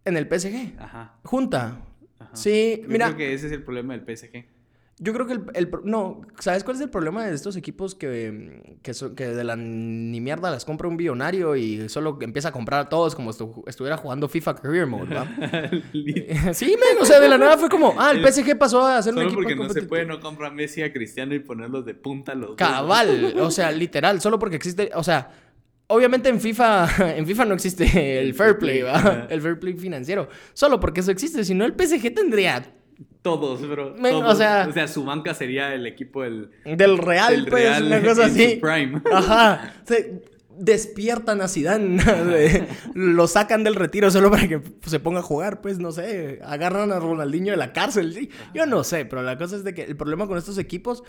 [0.04, 0.80] en el PSG.
[0.80, 1.20] Ajá.
[1.22, 1.80] Junta.
[2.18, 2.34] ajá.
[2.34, 4.58] Sí, Yo mira, creo que ese es el problema del PSG.
[5.02, 8.78] Yo creo que el, el no, ¿sabes cuál es el problema de estos equipos que,
[8.82, 12.80] que, que de la ni mierda las compra un billonario y solo empieza a comprar
[12.80, 15.26] a todos como estu- estuviera jugando FIFA Career Mode, ¿va?
[16.52, 19.14] sí, men, o sea, de la nada fue como, ah, el PSG pasó a ser
[19.14, 21.86] un Solo equipo porque no se puede, no compra a Messi a Cristiano y ponerlos
[21.86, 22.56] de punta los dos.
[22.58, 25.30] Cabal, o sea, literal, solo porque existe, o sea,
[25.86, 29.26] obviamente en FIFA, en FIFA no existe el fair play, ¿va?
[29.30, 32.62] El fair play financiero, solo porque eso existe, si no el PSG tendría
[33.22, 33.94] Todos, bro.
[33.98, 37.64] Men, o sea- o sea, su banca sería el equipo del, del Real, del pues,
[37.64, 38.58] Real una cosa así.
[38.60, 39.02] prime.
[39.12, 39.74] Ajá.
[39.84, 40.22] Se
[40.58, 42.02] despiertan a Zidane,
[42.94, 46.92] lo sacan del retiro solo para que se ponga a jugar, pues no sé, agarran
[46.92, 48.28] a Ronaldinho de la cárcel, sí.
[48.54, 51.02] Yo no sé, pero la cosa es de que el problema con estos equipos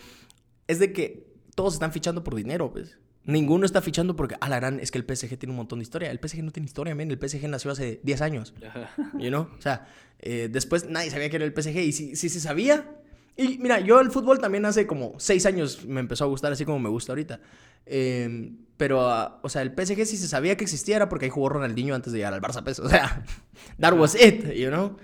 [0.67, 2.97] es de que todos están fichando por dinero, pues.
[3.23, 5.83] Ninguno está fichando porque, a la gran, es que el PSG tiene un montón de
[5.83, 6.09] historia.
[6.09, 7.11] El PSG no tiene historia, men.
[7.11, 8.55] El PSG nació hace 10 años.
[8.67, 8.89] Ajá.
[9.19, 9.47] You know?
[9.59, 9.85] O sea,
[10.21, 11.77] eh, después nadie sabía que era el PSG.
[11.77, 12.97] Y si, si se sabía.
[13.37, 16.65] Y mira, yo el fútbol también hace como seis años me empezó a gustar, así
[16.65, 17.39] como me gusta ahorita.
[17.85, 21.31] Eh, pero, ah, o sea, el PSG si se sabía que existía era porque ahí
[21.31, 22.79] jugó Ronaldinho antes de llegar al Barça, pues.
[22.79, 23.23] O sea,
[23.79, 24.97] that was it, you know?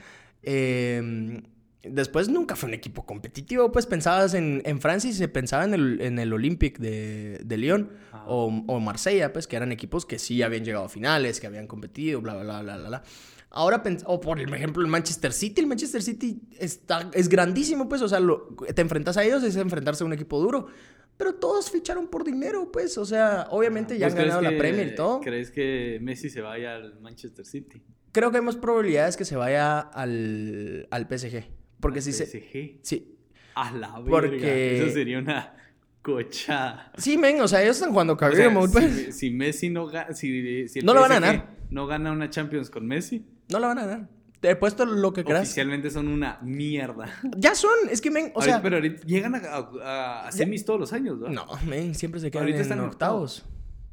[0.44, 1.42] Eh,
[1.84, 5.74] después nunca fue un equipo competitivo, pues pensabas en, en Francia y se pensaba en
[5.74, 8.26] el, en el Olympique de, de Lyon Ajá.
[8.28, 11.68] o, o Marsella, pues que eran equipos que sí habían llegado a finales, que habían
[11.68, 13.04] competido, bla, bla, bla, bla, bla.
[13.50, 15.62] Ahora, o por ejemplo, el Manchester City.
[15.62, 18.02] El Manchester City está, es grandísimo, pues.
[18.02, 20.68] O sea, lo- te enfrentas a ellos, es enfrentarse a un equipo duro.
[21.16, 22.98] Pero todos ficharon por dinero, pues.
[22.98, 25.22] O sea, obviamente ya han ¿Vos crees ganado la Premier y todo.
[25.22, 27.82] ¿Crees que Messi se vaya al Manchester City?
[28.12, 31.44] Creo que hay más probabilidades que se vaya al, al PSG.
[31.80, 32.26] Porque Al si se.
[32.26, 32.80] PSG.
[32.84, 33.16] Sí.
[33.56, 34.10] A la verga.
[34.12, 35.56] Porque- Eso sería una
[36.02, 36.92] cochada.
[36.98, 38.94] Sí, men, o sea, ellos están jugando O career sea, pues.
[38.96, 41.57] si, si Messi no gana, si, si el No lo van a ganar.
[41.70, 44.10] No gana una Champions con Messi, No la van a ganar.
[44.40, 45.42] Te he puesto lo que creas.
[45.42, 47.08] oficialmente son una mierda.
[47.38, 48.62] Ya son, es que, men, o sea.
[48.62, 49.40] Pero ahorita llegan a,
[49.84, 51.30] a- a semis todos los años, ¿no?
[51.30, 53.46] No, men, siempre se quedan Ahorita en están en octavos.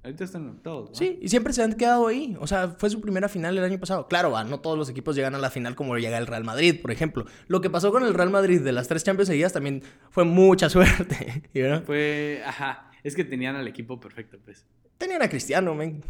[0.03, 0.91] Ahorita están en octavos.
[0.91, 0.95] ¿no?
[0.97, 2.37] Sí, y siempre se han quedado ahí.
[2.39, 4.07] O sea, fue su primera final el año pasado.
[4.07, 6.79] Claro, va, no todos los equipos llegan a la final como llega el Real Madrid,
[6.83, 7.25] por ejemplo.
[7.47, 10.69] Lo que pasó con el Real Madrid de las tres Champions seguidas también fue mucha
[10.69, 11.43] suerte.
[11.55, 11.81] know?
[11.87, 14.67] Fue, ajá, es que tenían al equipo perfecto, pues.
[14.99, 16.03] Tenían a Cristiano, men.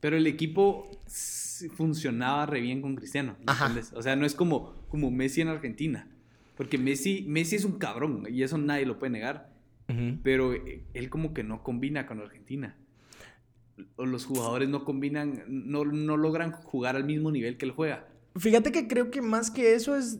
[0.00, 0.90] Pero el equipo
[1.74, 3.36] funcionaba re bien con Cristiano.
[3.38, 3.66] ¿me Ajá.
[3.66, 3.92] entiendes?
[3.94, 6.08] O sea, no es como, como Messi en Argentina.
[6.56, 9.54] Porque Messi, Messi es un cabrón y eso nadie lo puede negar.
[10.24, 12.76] Pero eh, él como que no combina con Argentina.
[13.94, 18.08] O los jugadores no combinan, no, no logran jugar al mismo nivel que él juega.
[18.36, 20.18] Fíjate que creo que más que eso es.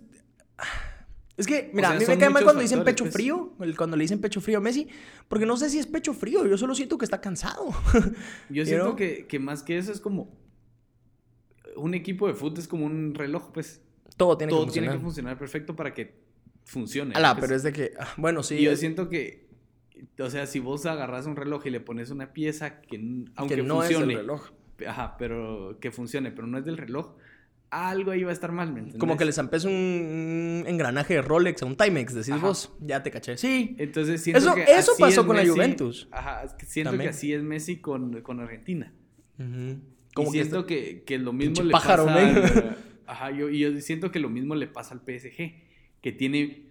[1.37, 3.12] Es que, mira, sea, a mí me cae mal cuando dicen pecho pues.
[3.14, 4.88] frío, cuando le dicen pecho frío a Messi,
[5.29, 7.66] porque no sé si es pecho frío, yo solo siento que está cansado.
[8.49, 10.35] Yo siento que, que más que eso es como...
[11.77, 13.83] Un equipo de fútbol es como un reloj, pues.
[14.16, 14.96] Todo tiene Todo que tiene funcionar.
[14.99, 16.14] que funcionar perfecto para que
[16.64, 17.14] funcione.
[17.14, 17.44] Alá, pues.
[17.44, 18.62] pero es de que, ah, bueno, sí.
[18.62, 19.46] Yo es- siento que,
[20.18, 22.96] o sea, si vos agarras un reloj y le pones una pieza que,
[23.35, 24.49] aunque que no funcione, es el reloj.
[24.88, 27.14] ajá, pero que funcione, pero no es del reloj,
[27.70, 29.00] algo ahí va a estar mal, ¿me entiendes?
[29.00, 32.46] Como que le zampes un, engranaje de Rolex a un Timex, decís Ajá.
[32.46, 32.72] vos.
[32.81, 33.37] Ya te caché.
[33.37, 33.74] Sí.
[33.79, 36.09] Entonces siento Eso- que eso así pasó es con la Juventus.
[36.11, 37.11] Ajá, siento También.
[37.11, 38.92] que así es Messi con, con Argentina.
[39.38, 39.79] Y
[40.14, 42.76] Como que siento que, que lo mismo Pinche le pájaro, pasa al-
[43.07, 45.55] Ajá, yo, y yo siento que lo mismo le pasa al PSG,
[46.00, 46.66] que tiene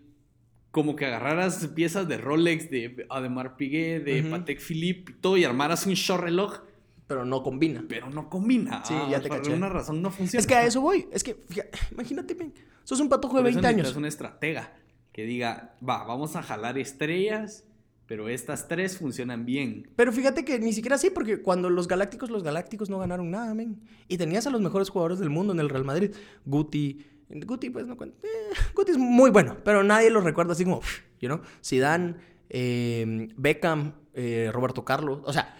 [0.71, 4.31] como que agarraras piezas de Rolex, de Ademar Piguet, de Ujú.
[4.31, 6.59] Patek Philippe, y todo, y armaras un show reloj,
[7.07, 7.85] Pero no combina.
[7.87, 8.83] pero no combina.
[8.85, 9.51] Sí, Ah, ya te por caché.
[9.51, 10.39] alguna razón no funciona.
[10.39, 11.07] Es que a eso voy.
[11.11, 13.77] Es que, fija- imagínate, men, sos un patojo de Por eso 20 años.
[13.77, 14.73] necesitas una estratega
[15.11, 17.63] que diga, va, vamos a jalar estrellas,
[18.07, 19.89] pero estas tres funcionan bien.
[19.95, 23.53] Pero fíjate que ni siquiera así, porque cuando los Galácticos, los Galácticos no ganaron nada,
[23.53, 23.81] men.
[24.07, 26.11] Y tenías a los mejores jugadores del mundo en el Real Madrid.
[26.45, 27.05] Guti.
[27.29, 28.17] Guti, pues no cuenta.
[28.23, 30.81] eh, Guti es muy bueno, pero nadie lo recuerda así como,
[31.19, 31.41] you know.
[31.63, 32.15] Zidane,
[32.49, 35.21] eh, Beckham, eh, Roberto Carlos.
[35.25, 35.55] O sea,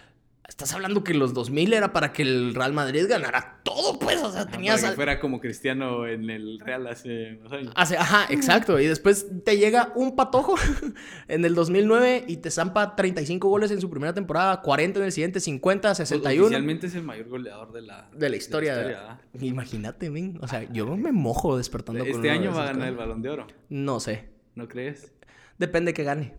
[0.56, 4.22] estás hablando que los 2000 era para que el Real Madrid ganara todo, pues.
[4.22, 4.80] O sea, Ajá, tenías.
[4.80, 7.72] para que fuera como Cristiano en el Real hace unos años.
[7.76, 8.80] Hace- ajá, exacto.
[8.80, 10.54] Y después te llega un patojo
[11.28, 15.12] en el 2009 y te zampa 35 goles en su primera temporada, 40 en el
[15.12, 16.44] siguiente, 50, 61.
[16.46, 19.20] Oficialmente es el mayor goleador de la, De la historia.
[19.38, 20.38] Imagínate, men.
[20.40, 22.96] O sea, yo me mojo despertando con Este uno de año va a ganar el
[22.96, 24.30] balón de oro, No sé.
[24.54, 25.12] ¿no crees?
[25.58, 26.32] Depende que gane.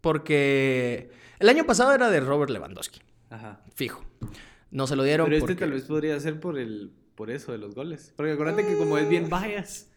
[0.00, 3.00] Porque el año pasado era de Robert Lewandowski.
[3.30, 3.60] Ajá.
[3.74, 4.04] Fijo.
[4.70, 7.58] No se lo dieron Pero este tal vez podría ser por el por eso de
[7.58, 8.12] los goles.
[8.16, 9.90] Porque acuérdate que como es bien bias.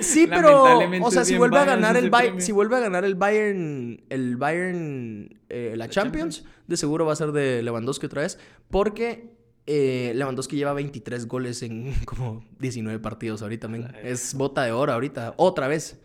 [0.00, 3.14] Sí, pero o sea, si vuelve a ganar el Bayern, si vuelve a ganar el
[3.14, 8.22] Bayern, el Bayern, eh, la, La Champions, de seguro va a ser de Lewandowski otra
[8.22, 8.38] vez,
[8.70, 9.34] porque
[9.66, 13.68] eh, Lewandowski lleva 23 goles en como 19 partidos ahorita,
[14.02, 16.00] es bota de oro ahorita, otra vez.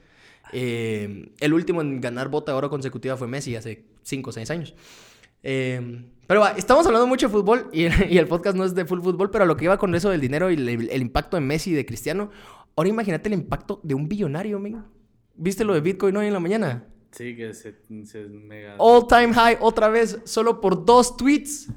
[0.51, 4.51] Eh, el último en ganar bota de oro consecutiva fue Messi hace 5 o 6
[4.51, 4.75] años.
[5.43, 8.85] Eh, pero va, estamos hablando mucho de fútbol y, y, el podcast no es de
[8.85, 11.37] full fútbol, pero a lo que iba con eso del dinero y el, el impacto
[11.37, 12.29] de Messi y de Cristiano,
[12.75, 14.83] ahora imagínate el impacto de un billonario, men.
[15.35, 16.85] ¿Viste lo de Bitcoin hoy en la mañana?
[17.11, 18.75] Sí, que se, se mega...
[18.77, 21.69] All time high otra vez, solo por dos tweets.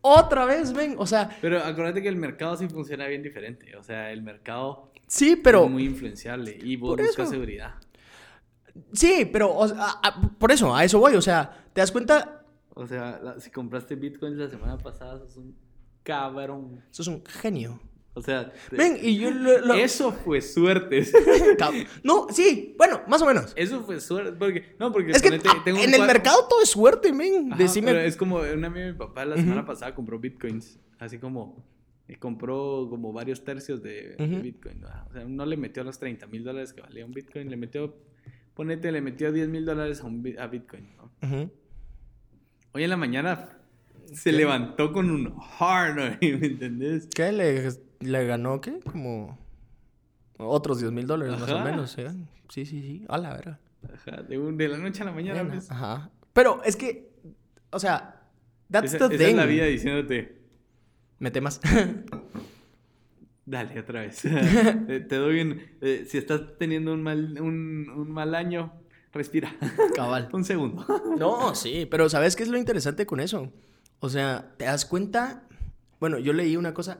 [0.00, 1.36] Otra vez, ven, o sea...
[1.40, 3.76] Pero acuérdate que el mercado sí funciona bien diferente.
[3.76, 4.92] O sea, el mercado...
[5.06, 5.64] Sí, pero...
[5.64, 7.74] Es muy influenciable y vos buscas seguridad.
[8.92, 11.14] Sí, pero o sea, a, a, por eso, a eso voy.
[11.14, 12.41] O sea, ¿te das cuenta?
[12.74, 15.56] O sea, la, si compraste bitcoins la semana pasada, sos un
[16.02, 16.82] cabrón.
[16.90, 17.80] Sos un genio.
[18.14, 19.74] O sea, ven, y yo lo, lo...
[19.74, 21.02] eso fue suerte.
[22.04, 23.54] no, sí, bueno, más o menos.
[23.56, 26.12] Eso fue suerte, porque no, porque es que ponete, tengo en el cuadro...
[26.12, 27.50] mercado todo es suerte, men.
[27.56, 27.92] Decime...
[27.92, 29.66] pero es como una amiga de mi papá la semana uh -huh.
[29.66, 31.64] pasada compró bitcoins, así como
[32.06, 34.36] y compró como varios tercios de, uh -huh.
[34.36, 34.80] de bitcoin.
[34.80, 34.88] ¿no?
[35.08, 37.96] O sea, no le metió los 30 mil dólares que valía un bitcoin, le metió,
[38.54, 40.88] ponete, le metió 10 mil dólares a, un, a bitcoin.
[40.96, 41.04] ¿no?
[41.04, 41.50] Uh -huh.
[42.74, 43.50] Hoy en la mañana
[44.12, 44.36] se ¿Qué?
[44.36, 46.18] levantó con un hard.
[46.20, 47.08] ¿me entendés?
[47.14, 47.68] ¿Qué le
[48.00, 48.80] le ganó, ¿qué?
[48.80, 49.38] Como
[50.38, 52.10] otros 10 mil dólares más o menos, ¿eh?
[52.48, 53.04] Sí, sí, sí.
[53.08, 53.60] A la verga.
[53.94, 55.46] Ajá, de, un, de, la noche a la mañana.
[55.48, 55.70] Pues.
[55.70, 56.10] Ajá.
[56.32, 57.12] Pero es que,
[57.70, 58.22] o sea,
[58.70, 59.32] that's esa, the esa thing.
[59.32, 60.42] es la vida diciéndote.
[61.18, 61.60] Mete más.
[63.46, 64.22] Dale, otra vez.
[64.86, 65.60] te, te, doy un...
[65.80, 68.72] Eh, si estás teniendo un mal, un, un mal año,
[69.12, 69.54] respira.
[69.94, 70.28] Cabal.
[70.32, 70.86] un segundo.
[71.18, 73.52] no, sí, pero ¿sabes qué es lo interesante con eso?
[74.00, 75.44] O sea, ¿te das cuenta?
[76.00, 76.98] Bueno, yo leí una cosa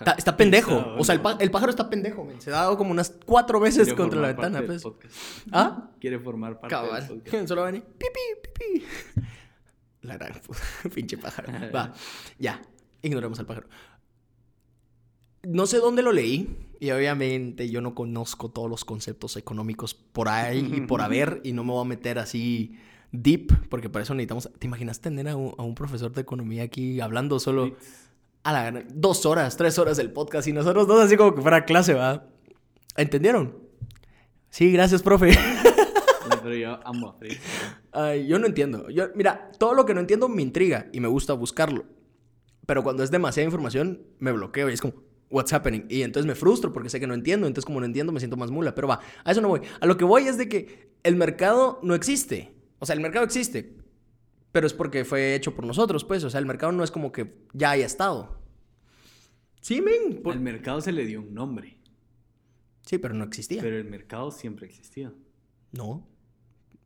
[0.00, 0.70] Está, está, pendejo.
[0.70, 2.40] Pensado, o sea, el, el, pájaro está pendejo, man.
[2.40, 4.62] Se ha dado como unas cuatro veces contra la ventana.
[4.64, 4.82] Pues.
[5.50, 5.90] ¿Ah?
[6.00, 7.08] Quiere formar parte Cabal.
[7.08, 7.48] del podcast.
[7.48, 7.84] Solo va a venir.
[7.84, 8.86] Pipi, pipi.
[10.02, 10.32] La gran
[10.94, 11.52] pinche pájaro.
[11.74, 11.92] Va.
[12.38, 12.62] Ya.
[13.02, 13.68] Ignoremos al pájaro.
[15.42, 16.67] No sé dónde lo leí.
[16.80, 21.40] Y obviamente yo no conozco todos los conceptos económicos por ahí y por haber.
[21.42, 22.78] Y no me voy a meter así
[23.10, 23.68] deep.
[23.68, 24.50] Porque para eso necesitamos.
[24.58, 27.76] ¿Te imaginas tener a un, a un profesor de economía aquí hablando solo?
[28.44, 31.64] A la dos horas, tres horas del podcast y nosotros dos así como que fuera
[31.64, 32.28] clase, ¿va?
[32.96, 33.56] ¿Entendieron?
[34.50, 35.36] Sí, gracias, profe.
[36.42, 37.40] Pero yo amo a Fritz.
[37.92, 38.88] Ay, yo no entiendo.
[38.90, 41.84] Yo, mira, todo lo que no entiendo me intriga y me gusta buscarlo.
[42.66, 44.94] Pero cuando es demasiada información, me bloqueo y es como,
[45.30, 45.84] what's happening?
[45.88, 47.46] Y entonces me frustro porque sé que no entiendo.
[47.46, 48.74] Entonces, como no entiendo, me siento más mula.
[48.74, 49.60] Pero va, a eso no voy.
[49.80, 52.54] A lo que voy es de que el mercado no existe.
[52.78, 53.76] O sea, el mercado existe,
[54.52, 56.24] pero es porque fue hecho por nosotros, pues.
[56.24, 58.38] O sea, el mercado no es como que ya haya estado.
[59.60, 60.22] Sí, men.
[60.22, 60.34] Por...
[60.34, 61.78] Al mercado se le dio un nombre.
[62.86, 63.60] Sí, pero no existía.
[63.60, 65.14] Pero el mercado siempre existió.
[65.72, 66.08] No.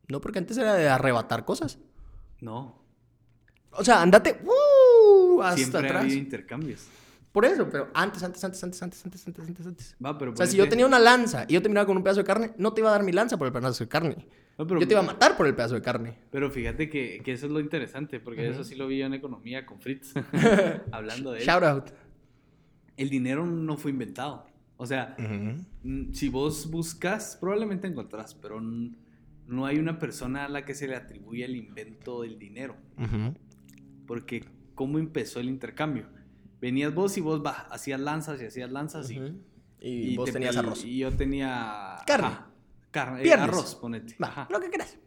[0.09, 1.79] No, porque antes era de arrebatar cosas.
[2.41, 2.83] No.
[3.71, 5.95] O sea, andate uh, hasta siempre atrás.
[5.95, 6.87] ha habido intercambios.
[7.33, 9.95] Por eso, pero antes, antes, antes, antes, antes, antes, antes, antes, antes.
[10.03, 12.03] Va, pero o sea, si yo tenía una lanza y yo te miraba con un
[12.03, 14.27] pedazo de carne, no te iba a dar mi lanza por el pedazo de carne.
[14.55, 16.15] No, pero, yo te iba a matar por el pedazo de carne.
[16.29, 18.51] Pero fíjate que, que eso es lo interesante, porque uh -huh.
[18.51, 20.13] eso sí lo vi en economía con Fritz,
[20.91, 21.45] hablando de él.
[21.45, 21.89] Shout out.
[22.97, 24.45] El dinero no fue inventado.
[24.77, 26.13] O sea, uh -huh.
[26.13, 30.95] si vos buscas, probablemente encontrás, pero no hay una persona a la que se le
[30.95, 32.75] atribuye el invento del dinero.
[32.99, 33.35] Uh -huh.
[34.05, 36.05] Porque, ¿cómo empezó el intercambio?
[36.63, 39.37] Venías vos y vos bah, hacías lanzas y hacías lanzas y, uh -huh.
[39.81, 40.85] y, y, vos te, tenías arroz.
[40.85, 42.27] Y yo tenía carne.
[42.27, 42.51] Ajá,
[42.89, 43.49] carne, Piernes.
[43.49, 44.15] arroz, ponete.
[44.23, 44.97] Va, lo que quieras.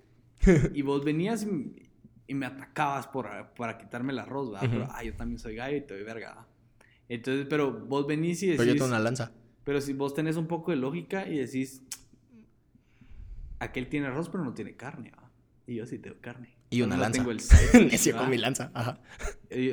[0.75, 1.89] y vos venías y,
[2.27, 4.69] y, me atacabas por, para quitarme el arroz, ¿verdad?
[4.71, 6.47] Pero, ah, yo también soy gallo y te doy verga.
[7.09, 8.59] Entonces, pero vos venís y decís...
[8.59, 9.33] Pero yo tengo una lanza.
[9.65, 11.83] Pero si vos tenés un poco de lógica y decís...
[13.61, 15.31] Aquel tiene arroz pero no tiene carne, ¿verdad?
[15.67, 16.55] Y yo sí tengo carne.
[16.71, 17.19] Y una no lanza.
[17.19, 19.01] tengo el side dish, con mi lanza, ajá.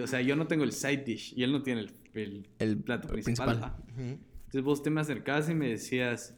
[0.03, 2.77] O sea, yo no tengo el side dish y él no tiene el, el, el
[2.77, 3.47] plato principal.
[3.47, 3.75] principal.
[3.95, 4.17] Uh -huh.
[4.45, 6.38] Entonces vos te me acercabas y me decías,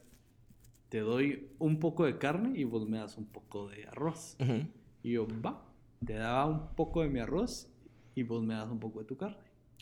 [0.89, 4.37] te doy un poco de carne y vos me das un poco de arroz.
[4.39, 4.67] Uh -huh.
[5.03, 5.65] Y yo, va,
[6.05, 7.67] te daba un poco de mi arroz
[8.15, 9.37] y vos me das un poco de tu carne.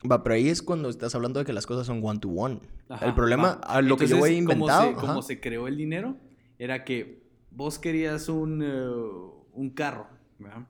[0.09, 2.59] Va, pero ahí es cuando estás hablando de que las cosas son one to one.
[2.89, 4.93] Ajá, el problema, a lo Entonces, que yo he inventado...
[4.93, 6.17] Como se, como se, creó el dinero,
[6.59, 10.07] era que vos querías un, uh, un carro,
[10.43, 10.67] ¿verdad?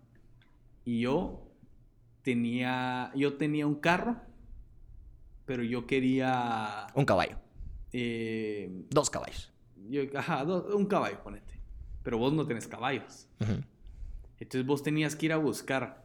[0.86, 1.52] Y yo
[2.22, 4.18] tenía, yo tenía un carro,
[5.46, 6.88] pero yo quería...
[6.96, 7.38] Un caballo.
[7.92, 9.52] Eh, Dos caballos.
[9.90, 11.60] Yo, ajá, dos, un caballo, ponete.
[12.04, 13.28] Pero vos no tenés caballos.
[13.40, 13.66] Uh -huh.
[14.40, 16.04] Entonces vos tenías que ir a buscar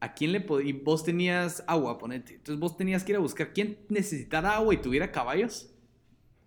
[0.00, 0.70] a quién le podía...
[0.70, 2.34] Y vos tenías agua, ponete.
[2.34, 5.70] Entonces vos tenías que ir a buscar quién necesitara agua y tuviera caballos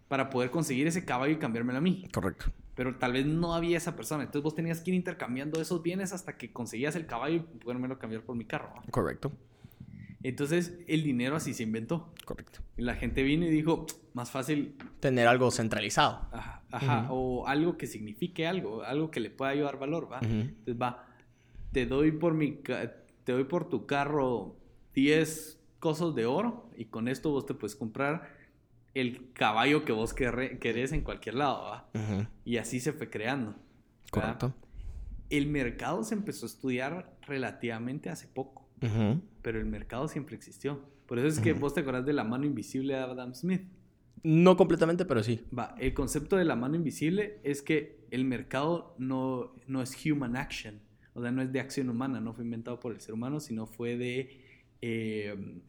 [0.07, 2.07] para poder conseguir ese caballo y cambiármelo a mí.
[2.11, 4.23] Correcto pero tal vez no había esa persona.
[4.23, 7.97] Entonces vos tenías que ir intercambiando esos bienes hasta que conseguías el caballo y podérmelo
[7.97, 8.73] cambiar por mi carro.
[8.75, 8.81] ¿no?
[8.91, 9.31] Correcto.
[10.23, 12.11] Entonces, el dinero así se inventó.
[12.25, 12.59] Correcto.
[12.77, 16.27] Y la gente vino y dijo, más fácil, Tener algo centralizado.
[16.31, 20.19] ajá, ajá, o algo que signifique algo, algo que le pueda ayudar valor, ¿va?
[20.23, 21.05] Entonces, va,
[21.71, 22.53] te doy por mi,
[23.23, 24.55] te doy por tu carro
[24.95, 28.34] 10 cosas de oro y con esto vos te puedes comprar
[28.95, 31.89] el caballo que vos querés en cualquier lado, ¿va?
[31.93, 32.27] Ujú.
[32.45, 33.55] Y así se fue creando.
[34.09, 34.55] Correcto.
[35.29, 38.67] El mercado se empezó a estudiar relativamente hace poco,
[39.41, 40.81] pero el mercado siempre existió.
[41.07, 43.63] Por eso es que vos te acordás de la mano invisible de Adam Smith.
[44.23, 45.43] No completamente, pero sí.
[45.55, 50.37] Va, el concepto de la mano invisible es que el mercado no, no es human
[50.37, 50.79] action,
[51.13, 53.67] o sea, no es de acción humana, no fue inventado por el ser humano, sino
[53.67, 54.41] fue de,
[54.81, 55.61] eh,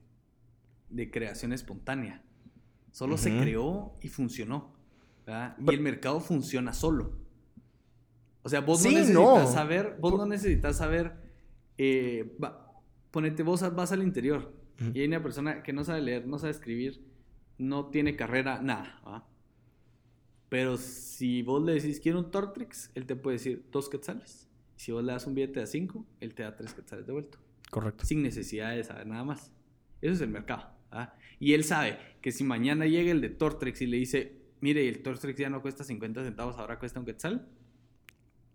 [0.90, 2.22] de creación espontánea.
[2.96, 4.72] Solo se creó y funcionó.
[5.26, 5.54] ¿verdad?
[5.59, 7.12] Y el mercado funciona solo.
[8.42, 9.46] O sea, vos Sí, no necesitas no.
[9.52, 11.12] saber, vos no necesitas saber,
[11.76, 12.72] eh, va,
[13.11, 14.50] ponete, vos vas al interior
[14.94, 17.04] y hay una persona que no sabe leer, no sabe escribir,
[17.59, 19.28] no tiene carrera, nada.
[20.48, 24.48] Pero si vos le decís, quiero un Tortrix, él te puede decir dos quetzales.
[24.76, 27.37] Si vos le das un billete de cinco, él te da tres quetzales de vuelto.
[27.70, 28.06] Correcto.
[28.06, 29.52] Sin necesidad de saber nada más.
[30.00, 30.75] Eso es el mercado.
[30.92, 31.14] ¿Va?
[31.38, 35.03] Y él sabe que si mañana llega el de Tortrix y le dice, mire, el
[35.03, 37.49] Tortrix ya no cuesta 50 centavos, ahora cuesta un quetzal,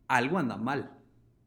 [0.07, 0.97] algo anda mal.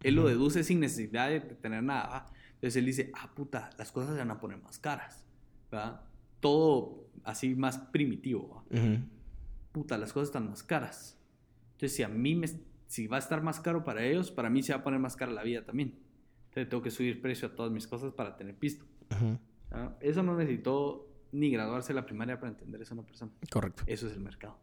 [0.02, 2.08] Él lo deduce sin necesidad de tener nada.
[2.08, 2.26] ¿va?
[2.54, 5.24] Entonces él dice, ah, puta, las cosas se van a poner más caras.
[6.40, 8.64] Todo así más primitivo.
[9.72, 11.18] puta, las cosas están más caras.
[11.72, 12.46] Entonces, si a mí me,
[12.86, 15.16] si va a estar más caro para ellos, para mí se va a poner más
[15.16, 15.94] cara la vida también.
[16.48, 18.84] Entonces, tengo que subir precio a todas mis cosas para tener pisto.
[19.10, 19.38] Ujú.
[19.74, 19.96] ¿Ah?
[20.00, 23.30] Eso no necesitó ni graduarse de la primaria para entender eso a una persona.
[23.50, 23.82] Correcto.
[23.86, 24.56] Eso es el mercado.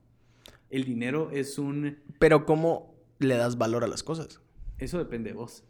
[0.70, 1.98] El dinero es un...
[2.18, 4.40] Pero ¿cómo le das valor a las cosas?
[4.78, 5.64] Eso depende de vos.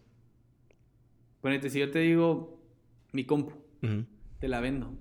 [1.42, 2.62] Ponete, si yo te digo,
[3.14, 3.54] mi compu,
[4.40, 4.94] te la vendo.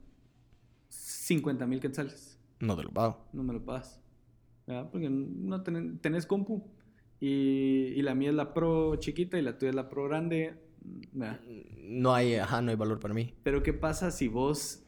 [0.89, 2.39] 50 mil quetzales.
[2.61, 3.27] No te lo pago.
[3.33, 4.01] no me lo pagas.
[4.67, 4.89] ¿verdad?
[4.91, 6.65] Porque no ten- tenés compu
[7.21, 10.55] y, y la mía es la pro chiquita y la tuya es la pro grande.
[11.83, 13.35] No hay, ajá, no hay valor para mí.
[13.43, 14.83] Pero ¿qué pasa si vos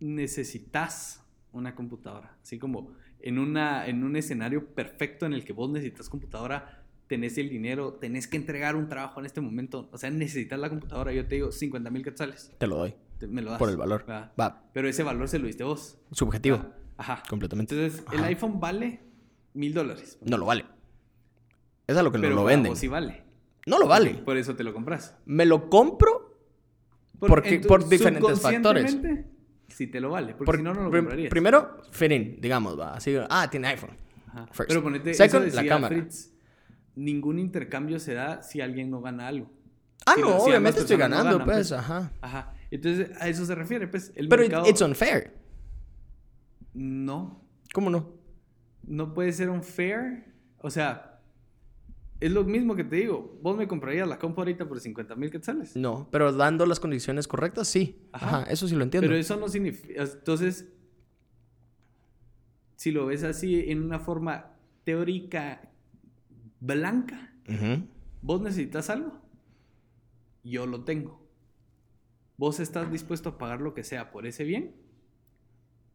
[0.00, 2.36] necesitas una computadora?
[2.42, 7.38] Así como en, una, en un escenario perfecto en el que vos necesitas computadora, tenés
[7.38, 11.12] el dinero, tenés que entregar un trabajo en este momento, o sea, necesitas la computadora,
[11.12, 12.94] yo te digo 50 mil quetzales, Te lo doy.
[13.18, 13.58] te- me lo das.
[13.58, 14.04] Por el valor.
[14.06, 14.32] ¿verdad?
[14.38, 14.62] Va.
[14.72, 15.98] Pero ese valor se lo diste vos.
[16.12, 16.58] Subjetivo.
[16.58, 16.74] ¿verdad?
[16.98, 17.22] Ajá.
[17.28, 17.74] Completamente.
[17.74, 19.00] Entonces, el iPhone vale
[19.54, 20.18] mil dólares.
[20.22, 20.64] No lo vale.
[21.86, 22.76] Es a lo que Pero no lo venden.
[22.76, 23.22] sí vale.
[23.68, 24.14] No lo vale.
[24.14, 25.16] Por eso te lo compras.
[25.26, 26.38] Me lo compro
[27.18, 28.98] Porque- en tu- por diferentes factores.
[29.68, 30.32] Sí te lo vale.
[30.34, 31.30] Porque por- si no, no lo prim- comprarías.
[31.30, 32.94] Primero, Ferin, digamos, va.
[32.94, 33.90] Así, ah, tiene iPhone.
[34.28, 34.46] Ajá.
[34.52, 34.68] first.
[34.68, 35.96] Pero ponete, Second, eso la cámara.
[35.96, 36.32] Fritz,
[36.96, 39.50] ningún intercambio se da si alguien no gana algo.
[40.06, 42.12] Ah, Si no, si obviamente estoy no ganando, ganan, pues, ajá.
[42.20, 42.54] Ajá.
[42.70, 44.12] Entonces, a eso se refiere, pues.
[44.14, 44.66] El Pero mercado...
[44.68, 45.32] it's unfair.
[46.74, 47.42] No.
[47.72, 48.14] ¿Cómo no?
[48.84, 50.24] No puede ser un fair.
[50.58, 51.07] O sea,
[52.20, 53.38] es lo mismo que te digo.
[53.42, 55.76] Vos me comprarías la compu ahorita por 50 mil quetzales.
[55.76, 58.08] No, pero dando las condiciones correctas, sí.
[58.12, 58.40] Ajá.
[58.40, 59.06] Ajá, eso sí lo entiendo.
[59.08, 60.02] Pero eso no significa.
[60.02, 60.68] Entonces,
[62.76, 64.52] si lo ves así en una forma
[64.84, 65.70] teórica
[66.60, 67.84] blanca, Ujú.
[68.22, 69.20] vos necesitas algo,
[70.42, 71.26] yo lo tengo.
[72.36, 74.76] Vos estás dispuesto a pagar lo que sea por ese bien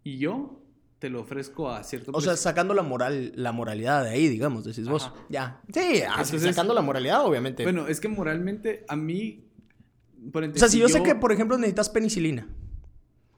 [0.03, 0.62] y yo
[1.03, 4.63] te lo ofrezco a cierto O sea, sacando la moral, la moralidad de ahí, digamos,
[4.63, 5.11] decís vos.
[5.27, 5.59] Ya.
[5.67, 7.63] Sí, ah, Entonces- sacando la moralidad, obviamente.
[7.63, 9.43] Bueno, es que moralmente a mí.
[10.31, 12.47] por o sea, si yo, sé que, por ejemplo, necesitas penicilina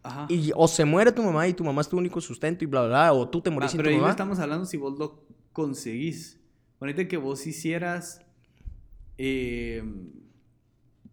[0.03, 0.27] Ajá.
[0.29, 2.81] y o se muere tu mamá y tu mamá es tu único sustento y bla,
[2.81, 4.77] bla, bla, o tú te Ah, morís sin pero tu ahí no estamos hablando si
[4.77, 6.39] vos lo conseguís.
[6.77, 8.21] Ponete que vos hicieras.
[9.17, 9.81] eh,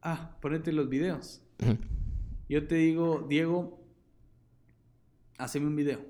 [0.03, 1.41] ah, ponete los videos.
[2.51, 3.82] Yo te digo, Diego,
[5.43, 6.01] haceme un video.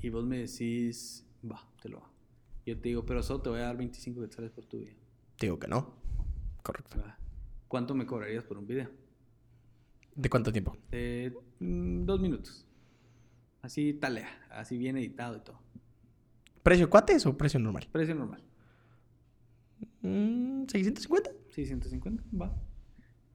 [0.00, 2.12] Y vos me decís, va, te lo hago.
[2.64, 4.94] Yo te digo, pero solo te voy a dar 25 quetzales por tu video.
[5.36, 5.94] Te digo que no.
[6.62, 7.00] Correcto.
[7.00, 7.18] Va.
[7.68, 8.88] ¿Cuánto me cobrarías por un video?
[10.14, 10.76] ¿De cuánto tiempo?
[10.92, 12.66] Eh, mm, dos minutos.
[13.62, 15.58] Así talea, así bien editado y todo.
[16.62, 17.88] ¿Precio cuates o precio normal?
[17.90, 18.42] Precio normal.
[20.02, 21.32] Mm, ¿650?
[21.50, 22.54] 650, va.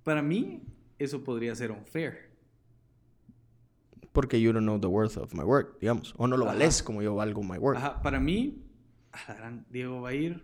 [0.03, 0.61] Para mí,
[0.99, 2.26] eso podría ser unfair.
[4.17, 6.15] Porque you don't know the worth of my work, digamos.
[6.17, 6.53] O no lo Ajá.
[6.55, 7.77] vales como yo valgo my work.
[7.77, 8.63] Ajá, para mí,
[9.11, 10.43] a la gran- Diego va a ir,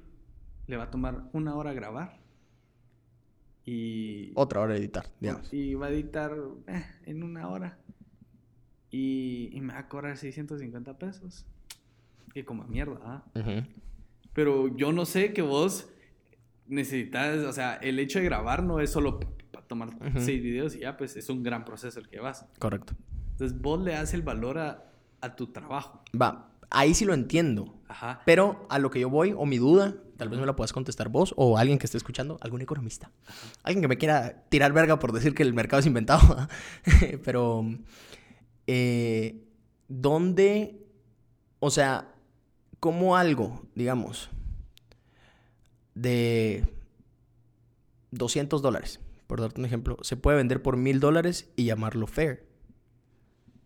[0.68, 2.20] le va a tomar una hora grabar
[3.66, 5.52] y, Otra hora de editar, digamos.
[5.52, 7.80] y va a editar eh, en una hora
[8.92, 11.48] y, y me va a cobrar 650 pesos.
[12.32, 13.24] Que como mierda, ¿ah?
[13.36, 13.66] Ujú.
[14.34, 15.90] Pero yo no sé que vos
[16.68, 20.20] necesitas, o sea, el hecho de grabar no es solo pa, pa, a tomar Ujú.
[20.20, 22.46] seis videos y ya, pues es un gran proceso el que vas.
[22.60, 22.94] Correcto.
[23.44, 24.86] Entonces vos le das el valor a,
[25.20, 26.02] a tu trabajo.
[26.20, 27.76] Va, ahí sí lo entiendo.
[27.90, 28.22] Ajá.
[28.26, 31.10] Pero a lo que yo voy, o mi duda, tal vez me la puedas contestar
[31.10, 33.12] vos o alguien que esté escuchando, algún economista.
[33.64, 36.48] Alguien que me quiera tirar verga por decir que el mercado es inventado.
[37.26, 37.66] Pero,
[38.66, 39.44] eh,
[39.90, 40.88] ¿dónde,
[41.60, 42.14] o sea,
[42.80, 44.30] cómo algo, digamos,
[45.96, 46.66] de
[48.12, 52.53] 200 dólares, por darte un ejemplo, se puede vender por mil dólares y llamarlo fair?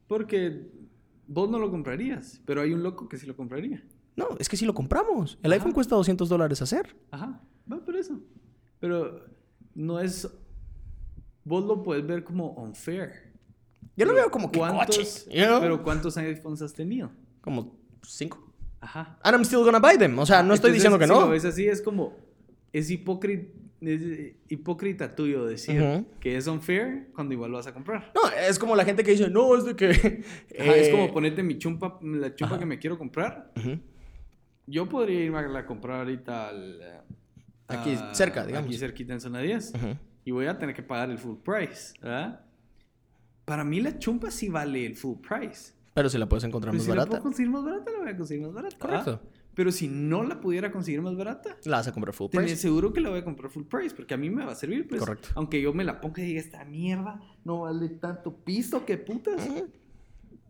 [0.07, 0.69] Porque
[1.27, 3.83] vos no lo comprarías, pero hay un loco que sí lo compraría.
[4.15, 5.37] No, es que si lo compramos.
[5.43, 5.59] El Ajá.
[5.61, 6.95] iPhone cuesta 200 dólares hacer.
[7.11, 7.41] Ajá,
[7.71, 8.19] va por eso.
[8.79, 9.25] Pero
[9.75, 10.27] no es.
[11.43, 13.11] Vos lo puedes ver como unfair.
[13.95, 15.07] Yo lo veo como que ¿cuántos, coche,
[15.39, 15.59] you know?
[15.59, 17.09] Pero ¿cuántos iPhones has tenido?
[17.41, 18.43] Como cinco.
[18.79, 19.17] Ajá.
[19.23, 20.17] And I'm still gonna buy them.
[20.19, 21.21] O sea, no estoy Entonces, diciendo que si no.
[21.25, 22.15] lo ves así, es como.
[22.73, 23.47] Es hipócrita,
[23.81, 26.05] es hipócrita tuyo decir Ujú.
[26.19, 28.11] que es unfair cuando igual lo vas a comprar.
[28.15, 29.89] No, es como la gente que dice, no, es de que.
[30.59, 32.59] Ajá, Es eh, como ponerte mi chumpa, la chumpa Ajá.
[32.59, 33.51] que me quiero comprar.
[33.57, 33.79] ujú.
[34.65, 36.81] Yo podría irme a la comprar ahorita al.
[37.69, 38.67] Aquí, a- cerca, digamos.
[38.67, 39.73] Aquí cerquita en zona 10.
[39.75, 39.97] Ujú.
[40.25, 42.41] y voy a tener que pagar el full price, ¿verdad?
[43.45, 45.71] Para mí la chumpa sí vale el full price.
[45.93, 47.99] Pero si la puedes encontrar Pero más si la barata, puedo conseguir más barata, la
[47.99, 48.77] voy a conseguir más barata.
[48.77, 49.11] Correcto.
[49.11, 49.36] ¿verdad?
[49.57, 52.55] Pero si no la pudiera conseguir más barata, la vas a comprar full price.
[52.57, 54.87] seguro que la voy a comprar full price, porque a mí me va a servir,
[54.87, 54.99] pues.
[54.99, 55.29] Correcto.
[55.33, 59.41] Aunque yo me la ponga y diga, esta mierda no vale tanto pisto, ¿qué putas?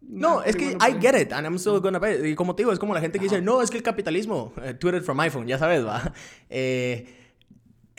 [0.02, 2.26] No, es que I get it, and I'm still gonna it.
[2.26, 4.52] Y como te digo, es como la gente que dice, no, es que el capitalismo,
[4.62, 6.14] eh, tweeted from iPhone, ya sabes, va.
[6.50, 7.08] Eh,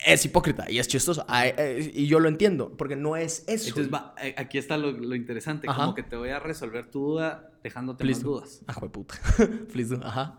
[0.06, 1.24] es hipócrita y es chistoso.
[1.28, 3.68] I- eh, y yo lo entiendo, porque no es eso.
[3.68, 5.80] Entonces, va, aquí está lo, lo interesante, Ajá.
[5.84, 8.30] como que te voy a resolver tu duda dejándote Please más do.
[8.32, 8.62] dudas.
[8.68, 9.14] Ah, puta.
[9.72, 10.04] Please do.
[10.04, 10.38] Ajá.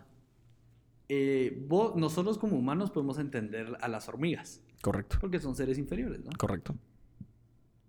[1.12, 5.16] Eh, vos- nosotros como humanos podemos entender a las hormigas, Correcto.
[5.20, 6.30] porque son seres inferiores, ¿no?
[6.38, 6.76] Correcto.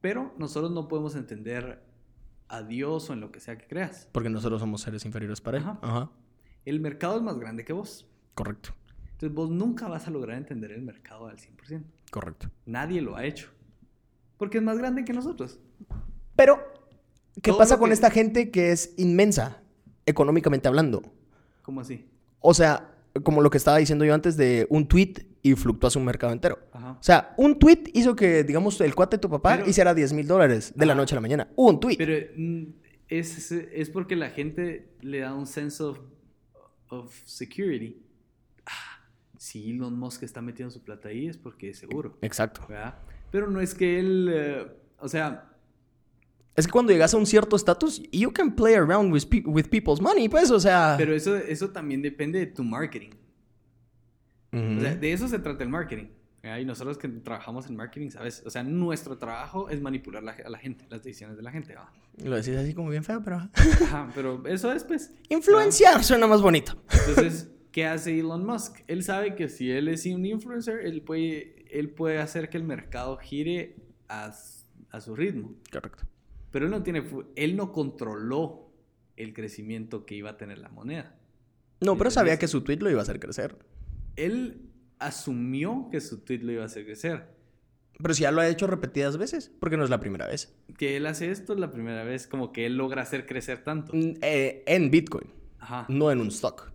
[0.01, 1.83] Pero nosotros no podemos entender
[2.47, 4.09] a Dios o en lo que sea que creas.
[4.11, 5.63] Porque nosotros somos seres inferiores para él.
[5.63, 5.77] Ajá.
[5.83, 6.09] Ajá.
[6.65, 8.07] El mercado es más grande que vos.
[8.33, 8.71] Correcto.
[9.11, 11.83] Entonces vos nunca vas a lograr entender el mercado al 100%.
[12.09, 12.49] Correcto.
[12.65, 13.49] Nadie lo ha hecho.
[14.37, 15.59] Porque es más grande que nosotros.
[16.35, 16.57] Pero,
[17.43, 19.61] ¿qué Todo pasa con que- esta gente que es inmensa,
[20.07, 21.03] económicamente hablando?
[21.61, 22.09] ¿Cómo así?
[22.39, 26.05] O sea, como lo que estaba diciendo yo antes de un tweet y fluctúa un
[26.05, 26.59] mercado entero.
[26.71, 26.91] Ajá.
[26.91, 30.13] O sea, un tweet hizo que, digamos, el cuate de tu papá Pero- hiciera 10
[30.13, 31.49] mil dólares de la noche a la mañana.
[31.55, 31.97] Un tweet.
[31.97, 32.63] Pero mm,
[33.09, 35.99] es, es porque la gente le da un sense of,
[36.89, 38.01] of security.
[38.65, 39.01] Ah,
[39.37, 42.17] si Elon Musk está metiendo su plata ahí es porque es seguro.
[42.21, 42.65] Exacto.
[42.69, 42.95] ¿verdad?
[43.31, 44.67] Pero no es que él, eh,
[44.99, 45.50] o sea,
[46.55, 49.67] Es que cuando llegas a un cierto estatus, you can play around with, pe- with
[49.69, 50.95] people's money, pues, o sea...
[50.97, 53.11] pero eso, eso también depende de tu marketing.
[54.51, 54.77] Ujú.
[54.77, 56.07] O sea, de eso se trata el marketing.
[56.43, 56.57] ¿verdad?
[56.57, 58.41] Y nosotros que trabajamos en marketing, ¿sabes?
[58.45, 61.75] O sea, nuestro trabajo es manipular la- a la gente, las decisiones de la gente.
[61.75, 61.91] ¿va?
[62.23, 63.37] Lo decís así como bien feo, pero...
[63.53, 65.13] Ajá, pero eso es, pues.
[65.29, 66.75] Influenciar suena más bonito.
[67.07, 68.79] Entonces, ¿qué hace Elon Musk?
[68.87, 72.63] Él sabe que si él es un influencer, él puede, él puede hacer que el
[72.63, 73.75] mercado gire
[74.09, 74.33] a
[74.99, 75.53] su ritmo.
[75.71, 76.03] Correcto.
[76.51, 77.03] Pero él no tiene,
[77.35, 78.71] él no controló
[79.17, 81.15] el crecimiento que iba a tener la moneda.
[81.79, 83.57] No, pero Entonces- sabía que su tweet lo iba a hacer crecer.
[84.15, 87.27] Él asumió que su tweet lo iba a hacer crecer.
[88.01, 90.55] Pero si ya lo ha hecho repetidas veces, porque no es la primera vez.
[90.77, 93.93] Que él hace esto es la primera vez, como que él logra hacer crecer tanto.
[93.95, 95.29] Mm, eh, en Bitcoin,
[95.59, 95.85] Ajá.
[95.89, 96.71] no en un stock.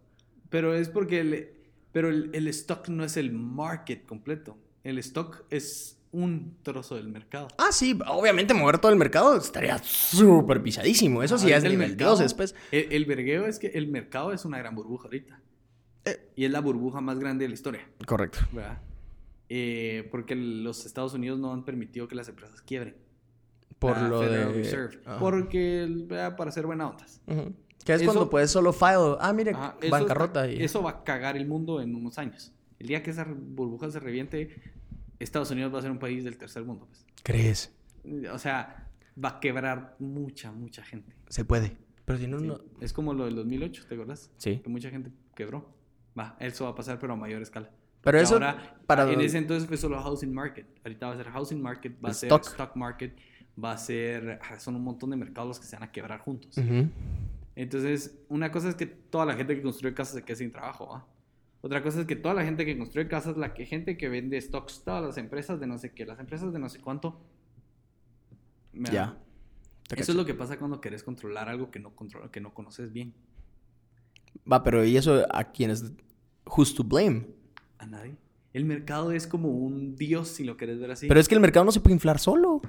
[0.50, 1.48] Pero es porque el,
[1.92, 4.56] pero el, el stock no es el market completo.
[4.84, 7.48] El stock es un trozo del mercado.
[7.58, 11.22] Ah, sí, obviamente mover todo el mercado estaría súper pisadísimo.
[11.22, 12.54] Eso sí es el nivel mercado- dioses, pues.
[12.72, 15.40] El, el vergueo es que el mercado es una gran burbuja ahorita.
[16.04, 16.30] Eh.
[16.36, 18.38] Y es la burbuja más grande de la historia, Correcto.
[18.52, 18.80] ¿verdad?
[19.48, 22.96] Eh, porque los Estados Unidos no han permitido que las empresas quiebren.
[23.78, 24.58] Por lo Federal de...
[24.62, 25.00] Reserve.
[25.04, 25.18] Ajá.
[25.18, 26.36] Porque, ¿verdad?
[26.36, 27.20] para ser buena ondas.
[27.26, 27.52] Ujú.
[27.84, 29.16] Que es Eso- cuando puedes solo file...
[29.20, 30.64] Ah, mire, Ajá, eso bancarrota está- y...
[30.64, 32.52] Eso va a cagar el mundo en unos años.
[32.78, 34.50] El día que esa burbuja se reviente,
[35.18, 36.86] Estados Unidos va a ser un país del tercer mundo.
[36.86, 37.04] Pues.
[37.22, 37.72] ¿Crees?
[38.32, 38.88] O sea,
[39.22, 41.14] va a quebrar mucha, mucha gente.
[41.28, 41.76] Se puede.
[42.04, 42.46] Pero si no, Sí.
[42.46, 42.60] no...
[42.80, 44.30] Es como lo del 2008, ¿te acuerdas?
[44.36, 44.58] Sí.
[44.62, 45.74] Que mucha gente quebró.
[46.18, 47.70] Va, eso va a pasar, pero a mayor escala.
[48.02, 48.34] Pero eso...
[48.34, 50.66] ahora, para- en ese entonces fue solo housing market.
[50.84, 52.46] Ahorita va a ser housing market, va a ser Stock.
[52.46, 53.16] stock market,
[53.62, 54.38] va a ser.
[54.42, 56.56] ah, Son un montón de mercados los que se van a quebrar juntos.
[57.56, 60.86] Entonces, una cosa es que toda la gente que construye casas se quede sin trabajo,
[60.88, 61.06] ¿va?
[61.62, 64.40] Otra cosa es que toda la gente que construye casas, la que gente que vende
[64.40, 67.20] stocks, todas las empresas de no sé qué, las empresas de no sé cuánto.
[68.72, 69.18] Ya.
[69.88, 70.12] Eso cacho.
[70.12, 73.14] es lo que pasa cuando querés controlar algo que no, controla, que no conoces bien.
[74.50, 75.92] Va, pero ¿y eso a quién es?
[76.44, 77.26] Who's to blame?
[77.78, 78.16] A nadie.
[78.52, 81.08] El mercado es como un dios, si lo querés ver así.
[81.08, 82.62] Pero es que el mercado no se puede inflar solo.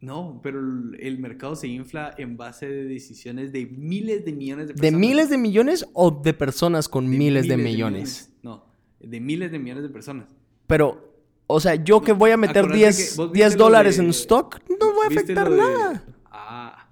[0.00, 4.74] No, pero el, mercado se infla en base de decisiones de miles de millones de
[4.74, 5.00] ¿De personas.
[5.00, 8.32] miles de millones o de personas con De miles, de millones?
[8.42, 8.64] No,
[9.00, 10.28] de miles de millones de personas.
[10.68, 11.12] Pero,
[11.48, 13.96] o sea, yo que voy a meter Acuérdate 10, que vos 10 viste lo dólares
[13.96, 16.04] de- en stock, no voy a ¿Viste afectar de- nada.
[16.26, 16.88] Ah,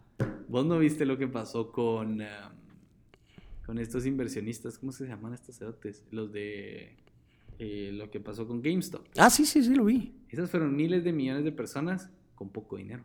[0.48, 2.26] vos no viste lo que pasó con, um,
[3.64, 6.02] con estos inversionistas, ¿cómo se llaman estos cerotes?
[6.10, 6.96] Los de
[7.60, 9.06] eh, lo que pasó con GameStop.
[9.16, 10.12] Ah, sí, sí, sí, lo vi.
[10.28, 13.02] Esas fueron miles de millones de personas con poco dinero.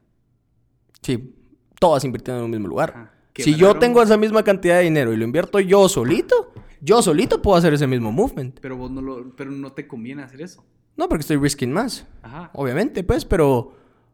[1.01, 1.33] Sí,
[1.79, 3.11] todas invirtiendo en un mismo lugar.
[3.35, 7.41] Si yo tengo esa misma cantidad de dinero y lo invierto yo solito, yo solito
[7.41, 8.59] puedo hacer ese mismo movement.
[8.59, 10.63] Pero vos no lo, pero no te conviene hacer eso.
[10.97, 12.05] No, porque estoy risking más.
[12.21, 12.51] Ajá.
[12.53, 13.73] Obviamente, pues, pero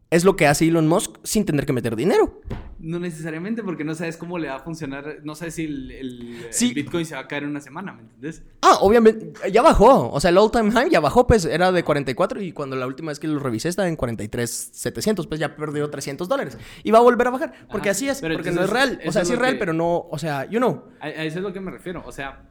[0.09, 2.41] es lo que hace Elon Musk sin tener que meter dinero.
[2.79, 6.35] No necesariamente porque no sabes cómo le va a funcionar, no sabes si el, el-
[6.45, 6.73] el Sí.
[6.73, 8.43] Bitcoin se va a caer en una semana, ¿me entendés?
[8.61, 10.09] Ah, obviamente, ya bajó.
[10.11, 12.87] O sea, el all time high ya bajó, pues era de 44 y cuando la
[12.87, 16.57] última vez que lo revisé estaba en 43, 700, pues ya perdió 300 dólares.
[16.83, 17.97] Y va a volver a bajar, porque Ajá.
[17.97, 19.01] así es, porque no es real.
[19.05, 20.85] O sea, es sí es real, que- pero no, o sea, you know.
[21.01, 22.01] A, a eso es lo que me refiero.
[22.05, 22.47] O sea,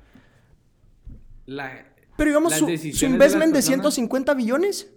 [1.47, 1.87] la,
[2.17, 3.63] Pero digamos, su, de investment de, personas-
[3.95, 4.91] 150 billones,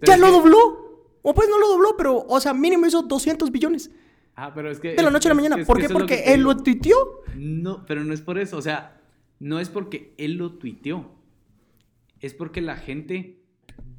[0.00, 0.87] Pero ya lo dobló.
[1.30, 3.90] O pues no lo dobló, pero, o sea, mínimo hizo 200 billones.
[4.34, 4.90] Ah, pero es que...
[4.90, 5.56] De la es- noche a la mañana.
[5.60, 5.92] es ¿Por que qué?
[5.92, 6.96] lo Porque que él lo tuiteó.
[7.36, 8.56] No, pero no es por eso.
[8.56, 9.00] O sea,
[9.40, 11.10] no es porque él lo tuiteó.
[12.20, 13.42] Es porque la gente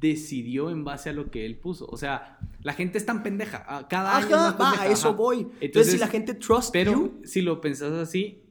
[0.00, 1.86] decidió en base a lo que él puso.
[1.86, 3.64] O sea, la gente es tan pendeja.
[3.68, 5.16] Ah, Cada año más pendeja, a eso ajá.
[5.16, 5.48] voy.
[5.60, 8.42] Entonces, si la gente trust Pero you, si lo pensás así,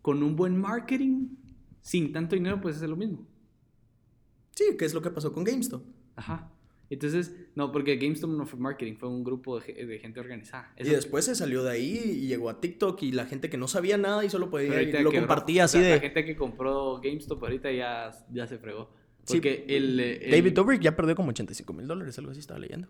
[0.00, 1.28] con un buen marketing,
[1.80, 3.26] sin tanto dinero, puedes hacer lo mismo.
[4.52, 5.82] sí, ¿qué es lo que pasó con GameStop?
[6.14, 6.51] Ajá.
[6.92, 10.72] Entonces, no, porque GameStop no fue marketing, fue un grupo de, ge- de gente organizada.
[10.78, 13.66] Y después se salió de ahí y llegó a TikTok y la gente que no
[13.66, 16.00] sabía nada y solo podía ahorita lo compartía así La de...
[16.00, 18.90] gente que compró GameStop ahorita ya, ya se fregó.
[19.24, 19.34] Sí.
[19.34, 22.88] Porque el, el- David Dobrik ya perdió como 85 mil dólares, algo así estaba leyendo.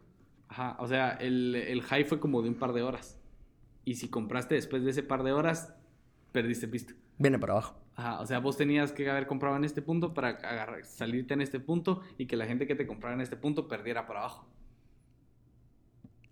[0.49, 3.19] Ajá, o sea, el, el high fue como de un par de horas.
[3.85, 5.75] Y si compraste después de ese par de horas,
[6.33, 6.95] perdiste pista.
[7.19, 7.82] Viene para abajo.
[7.95, 11.43] Ajá, o sea, vos tenías que haber comprado en este punto para agarrar- salirte en
[11.43, 14.47] este punto y que la gente que te comprara en este punto perdiera para abajo.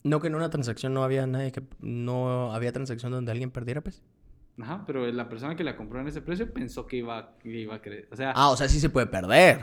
[0.02, 1.62] No que en una transacción no había nadie que...
[1.80, 4.02] No había transacción donde alguien perdiera, pues.
[4.58, 7.74] Ajá, pero la persona que la compró en ese precio pensó que iba, que iba
[7.74, 8.08] a creer.
[8.11, 9.61] O sea, Ah, o sea, sí se puede perder.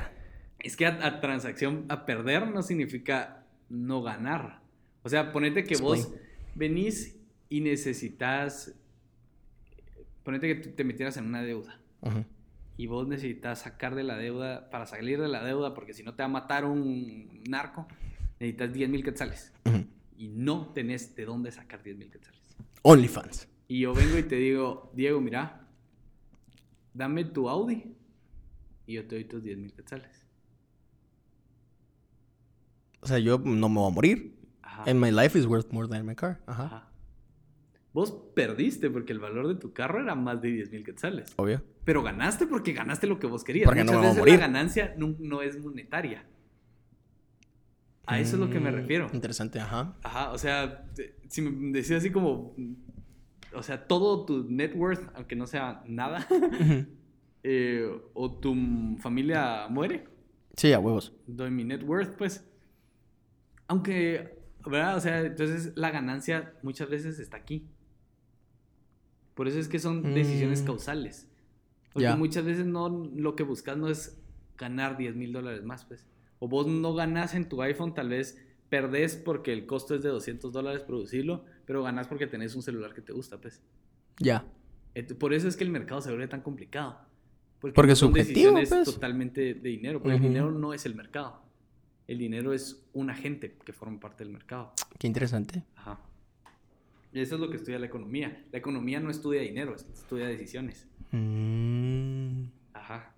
[0.59, 4.61] es que a, a transacción, a perder no significa no ganar.
[5.03, 6.11] O sea, ponete que vos
[6.53, 7.17] venís
[7.49, 8.75] y necesitas.
[10.23, 11.79] Ponete que te metieras en una deuda.
[12.01, 12.23] Ujú.
[12.77, 16.13] y vos necesitas sacar de la deuda, para salir de la deuda, porque si no
[16.13, 17.87] te va a matar un narco,
[18.39, 19.51] necesitas 10 mil quetzales.
[20.15, 22.41] Y no tenés de dónde sacar 10 mil quetzales.
[22.83, 23.47] OnlyFans.
[23.67, 25.67] Y yo vengo y te digo, Diego, mira,
[26.93, 27.95] dame tu Audi
[28.85, 30.25] y yo te doy tus 10 mil quetzales.
[33.01, 34.37] O sea, yo no me voy a morir.
[34.61, 34.83] Ajá.
[34.89, 36.39] And my life is worth more than my car.
[36.45, 36.65] Ajá.
[36.65, 36.86] Ajá.
[37.97, 41.33] Vos perdiste porque el valor de tu carro era más de 10 mil quetzales.
[41.37, 41.63] Obvio.
[41.83, 43.65] Pero ganaste porque ganaste lo que vos querías.
[43.65, 44.33] Porque no Muchas me voy a veces morir.
[44.35, 46.23] la ganancia no, no es monetaria.
[48.05, 49.09] A eso es lo que me Mm, refiero.
[49.13, 49.95] Interesante, ajá.
[50.03, 50.85] Ajá, o sea,
[51.27, 52.55] si me decías así como,
[53.53, 56.27] o sea, todo tu net worth, aunque no sea nada,
[57.43, 58.55] eh, o tu
[58.99, 60.05] familia muere,
[60.55, 61.13] Sí, a huevos.
[61.25, 62.47] doy mi net worth, pues,
[63.67, 64.97] aunque, ¿verdad?
[64.97, 67.67] O sea, entonces la ganancia muchas veces está aquí.
[69.37, 70.65] Por eso es que son decisiones Mm.
[70.65, 71.29] causales.
[71.93, 72.15] Porque Ya.
[72.17, 74.19] muchas veces no, lo que buscas no es
[74.57, 76.05] ganar 10 mil dólares más, pues.
[76.39, 80.09] O vos no ganas en tu iPhone, tal vez perdés porque el costo es de
[80.09, 83.61] 200 dólares producirlo, pero ganás porque tenés un celular que te gusta, pues.
[84.19, 84.43] Ya.
[85.19, 86.97] Por eso es que el mercado se vuelve tan complicado.
[87.59, 88.85] Porque no es son subjetivo, decisiones pues.
[88.95, 90.01] totalmente de dinero.
[90.01, 91.41] Porque el dinero no es el mercado.
[92.07, 94.73] El dinero es un agente que forma parte del mercado.
[94.99, 95.63] Qué interesante.
[95.75, 95.99] Ajá.
[97.13, 98.43] Y eso es lo que estudia la economía.
[98.51, 100.87] La economía no estudia dinero, estudia decisiones.
[101.11, 103.13] Mm, Ajá.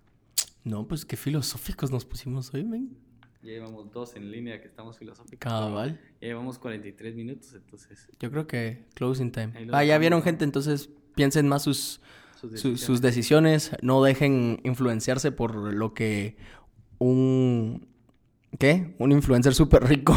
[0.64, 2.96] No, pues qué filosóficos nos pusimos hoy, men.
[3.42, 5.38] Ya llevamos dos en línea que estamos filosóficos.
[5.38, 5.98] Cabal.
[6.20, 9.52] Ya llevamos 43 minutos, entonces Yo creo que closing time.
[9.72, 12.00] Ah, ya vieron, gente, entonces piensen más sus,
[12.38, 12.80] sus su- decisiones.
[12.82, 13.70] sus decisiones.
[13.82, 16.36] No dejen influenciarse por lo que
[16.98, 17.88] un...
[18.58, 18.94] ¿Qué?
[18.98, 20.14] Un influencer súper rico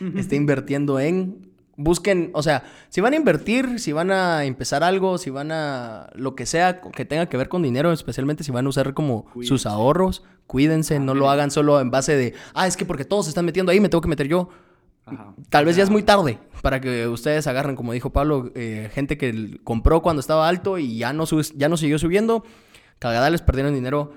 [0.16, 1.52] está invirtiendo en...
[1.76, 6.08] Busquen, o sea, si van a invertir, si van a empezar algo, si van a
[6.14, 9.26] lo que sea que tenga que ver con dinero, especialmente si van a usar como
[9.42, 13.26] sus ahorros, cuídense, no lo hagan solo en base de, ah, es que porque todos
[13.26, 14.50] se están metiendo ahí, me tengo que meter yo.
[15.06, 15.34] Ajá.
[15.50, 19.18] Tal vez ya es muy tarde para que ustedes agarren, como dijo Pablo, eh, gente
[19.18, 21.24] que compró cuando estaba alto y ya no,
[21.56, 22.44] ya no siguió subiendo.
[23.00, 24.12] Cagadales perdieron dinero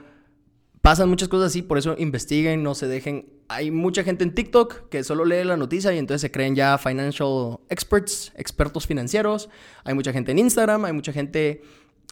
[0.88, 3.26] pasan muchas cosas así, por eso investiguen, no se dejen.
[3.50, 6.78] Hay mucha gente en TikTok que solo lee la noticia y entonces se creen ya
[6.78, 9.50] financial experts, expertos financieros.
[9.84, 11.62] Hay mucha gente en Instagram, hay mucha gente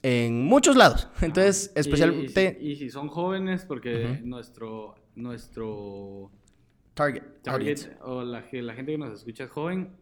[0.03, 1.07] en muchos lados.
[1.21, 2.57] Entonces, especialmente...
[2.59, 6.29] Y, si, son jóvenes, porque nuestro, nuestro
[6.95, 9.95] target, target o la, la gente que nos escucha es joven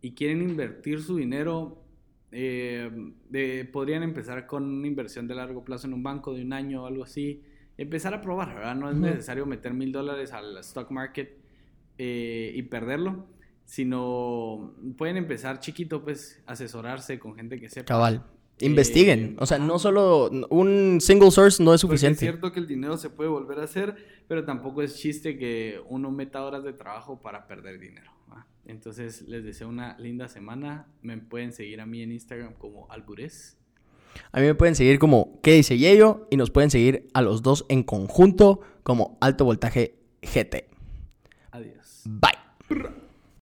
[0.00, 1.82] y quieren invertir su dinero
[2.30, 6.84] eh, podrían empezar con una inversión de largo plazo en un banco de un año
[6.84, 7.42] o algo así.
[7.78, 8.74] Empezar a probar, ¿verdad?
[8.74, 11.38] No es necesario meter mil dólares al stock market
[11.96, 13.26] eh, y perderlo,
[13.64, 17.86] sino pueden empezar chiquito, pues, asesorarse con gente que sepa.
[17.86, 18.24] Cabal.
[18.60, 19.20] Investiguen.
[19.20, 22.16] Eh, o sea, no solo un single source no es suficiente.
[22.16, 23.94] es cierto que el dinero se puede volver a hacer,
[24.26, 28.10] pero tampoco es chiste que uno meta horas de trabajo para perder dinero.
[28.64, 30.86] Entonces les deseo una linda semana.
[31.00, 33.57] Me pueden seguir a mí en Instagram como Albures.
[34.32, 36.26] A mí me pueden seguir como ¿Qué dice Yello?
[36.30, 40.68] Y nos pueden seguir a los dos en conjunto como Alto Voltaje GT.
[41.50, 42.02] Adiós.
[42.04, 42.97] Bye.